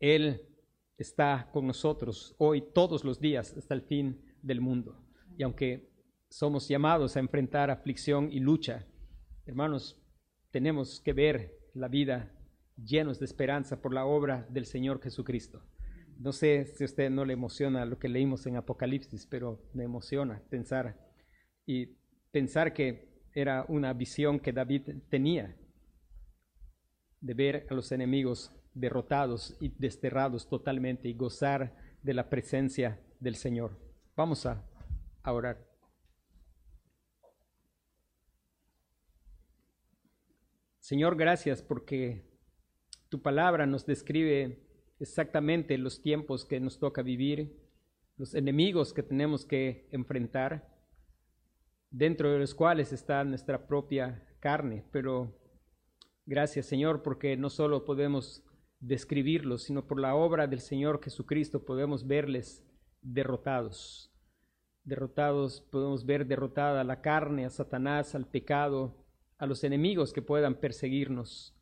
Él 0.00 0.51
está 0.98 1.48
con 1.52 1.66
nosotros 1.66 2.34
hoy 2.38 2.62
todos 2.74 3.04
los 3.04 3.20
días 3.20 3.54
hasta 3.56 3.74
el 3.74 3.82
fin 3.82 4.22
del 4.42 4.60
mundo. 4.60 4.96
Y 5.36 5.42
aunque 5.42 5.90
somos 6.28 6.68
llamados 6.68 7.16
a 7.16 7.20
enfrentar 7.20 7.70
aflicción 7.70 8.32
y 8.32 8.40
lucha, 8.40 8.86
hermanos, 9.46 10.00
tenemos 10.50 11.00
que 11.00 11.12
ver 11.12 11.58
la 11.74 11.88
vida 11.88 12.32
llenos 12.76 13.18
de 13.18 13.26
esperanza 13.26 13.80
por 13.80 13.92
la 13.92 14.04
obra 14.04 14.46
del 14.50 14.66
Señor 14.66 15.00
Jesucristo. 15.02 15.62
No 16.18 16.32
sé 16.32 16.66
si 16.66 16.84
a 16.84 16.86
usted 16.86 17.10
no 17.10 17.24
le 17.24 17.32
emociona 17.32 17.84
lo 17.84 17.98
que 17.98 18.08
leímos 18.08 18.46
en 18.46 18.56
Apocalipsis, 18.56 19.26
pero 19.26 19.60
me 19.72 19.84
emociona 19.84 20.42
pensar 20.50 20.96
y 21.66 21.86
pensar 22.30 22.72
que 22.72 23.12
era 23.34 23.64
una 23.68 23.92
visión 23.92 24.38
que 24.38 24.52
David 24.52 24.90
tenía 25.08 25.56
de 27.20 27.34
ver 27.34 27.66
a 27.70 27.74
los 27.74 27.92
enemigos 27.92 28.52
derrotados 28.74 29.56
y 29.60 29.68
desterrados 29.78 30.48
totalmente 30.48 31.08
y 31.08 31.14
gozar 31.14 31.76
de 32.02 32.14
la 32.14 32.28
presencia 32.28 33.00
del 33.20 33.36
Señor. 33.36 33.78
Vamos 34.16 34.46
a, 34.46 34.64
orar. 35.24 35.64
Señor, 40.80 41.16
gracias 41.16 41.62
porque 41.62 42.24
tu 43.08 43.22
palabra 43.22 43.66
nos 43.66 43.86
describe 43.86 44.66
exactamente 44.98 45.78
los 45.78 46.02
tiempos 46.02 46.44
que 46.44 46.58
nos 46.58 46.78
toca 46.78 47.02
vivir, 47.02 47.56
los 48.16 48.34
enemigos 48.34 48.92
que 48.92 49.02
tenemos 49.02 49.44
que 49.46 49.88
enfrentar, 49.92 50.68
dentro 51.90 52.32
de 52.32 52.38
los 52.38 52.54
cuales 52.54 52.92
está 52.92 53.22
nuestra 53.22 53.66
propia 53.66 54.26
carne, 54.40 54.84
pero 54.90 55.42
Gracias 56.24 56.66
Señor, 56.66 57.02
porque 57.02 57.36
no 57.36 57.50
solo 57.50 57.84
podemos 57.84 58.44
describirlos, 58.82 59.62
sino 59.62 59.86
por 59.86 59.98
la 59.98 60.14
obra 60.14 60.46
del 60.46 60.60
Señor 60.60 61.02
Jesucristo 61.02 61.64
podemos 61.64 62.06
verles 62.06 62.62
derrotados. 63.00 64.12
Derrotados, 64.84 65.60
podemos 65.60 66.04
ver 66.04 66.26
derrotada 66.26 66.80
a 66.80 66.84
la 66.84 67.00
carne, 67.00 67.46
a 67.46 67.50
Satanás, 67.50 68.14
al 68.14 68.26
pecado, 68.26 69.06
a 69.38 69.46
los 69.46 69.64
enemigos 69.64 70.12
que 70.12 70.20
puedan 70.20 70.56
perseguirnos. 70.56 71.56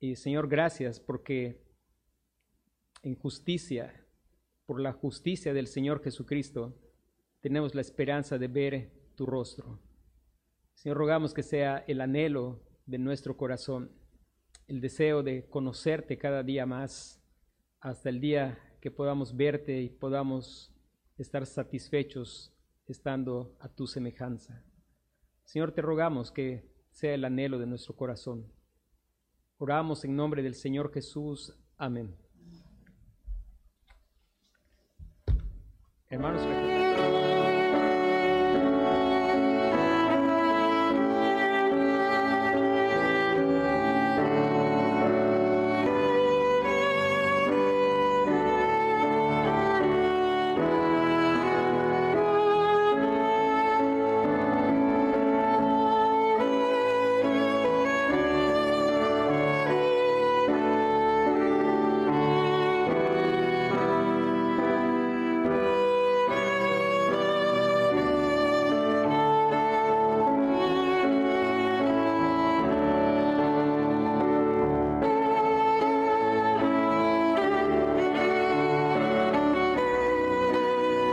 Y 0.00 0.16
Señor, 0.16 0.48
gracias 0.48 1.00
porque 1.00 1.62
en 3.02 3.14
justicia 3.14 4.04
por 4.66 4.80
la 4.80 4.92
justicia 4.92 5.54
del 5.54 5.66
Señor 5.66 6.02
Jesucristo, 6.02 6.76
tenemos 7.40 7.74
la 7.74 7.80
esperanza 7.80 8.36
de 8.36 8.48
ver 8.48 8.92
tu 9.14 9.24
rostro. 9.24 9.80
Señor, 10.74 10.98
rogamos 10.98 11.32
que 11.32 11.42
sea 11.42 11.84
el 11.86 12.02
anhelo 12.02 12.60
de 12.84 12.98
nuestro 12.98 13.34
corazón, 13.36 13.90
el 14.68 14.80
deseo 14.80 15.22
de 15.22 15.48
conocerte 15.48 16.18
cada 16.18 16.42
día 16.42 16.66
más, 16.66 17.20
hasta 17.80 18.10
el 18.10 18.20
día 18.20 18.58
que 18.80 18.90
podamos 18.90 19.36
verte 19.36 19.80
y 19.80 19.88
podamos 19.88 20.72
estar 21.16 21.46
satisfechos 21.46 22.54
estando 22.86 23.56
a 23.60 23.68
tu 23.68 23.86
semejanza. 23.86 24.62
Señor, 25.44 25.72
te 25.72 25.82
rogamos 25.82 26.30
que 26.30 26.70
sea 26.90 27.14
el 27.14 27.24
anhelo 27.24 27.58
de 27.58 27.66
nuestro 27.66 27.96
corazón. 27.96 28.46
Oramos 29.56 30.04
en 30.04 30.14
nombre 30.14 30.42
del 30.42 30.54
Señor 30.54 30.92
Jesús. 30.92 31.56
Amén. 31.76 32.14
Hermanos, 36.10 36.77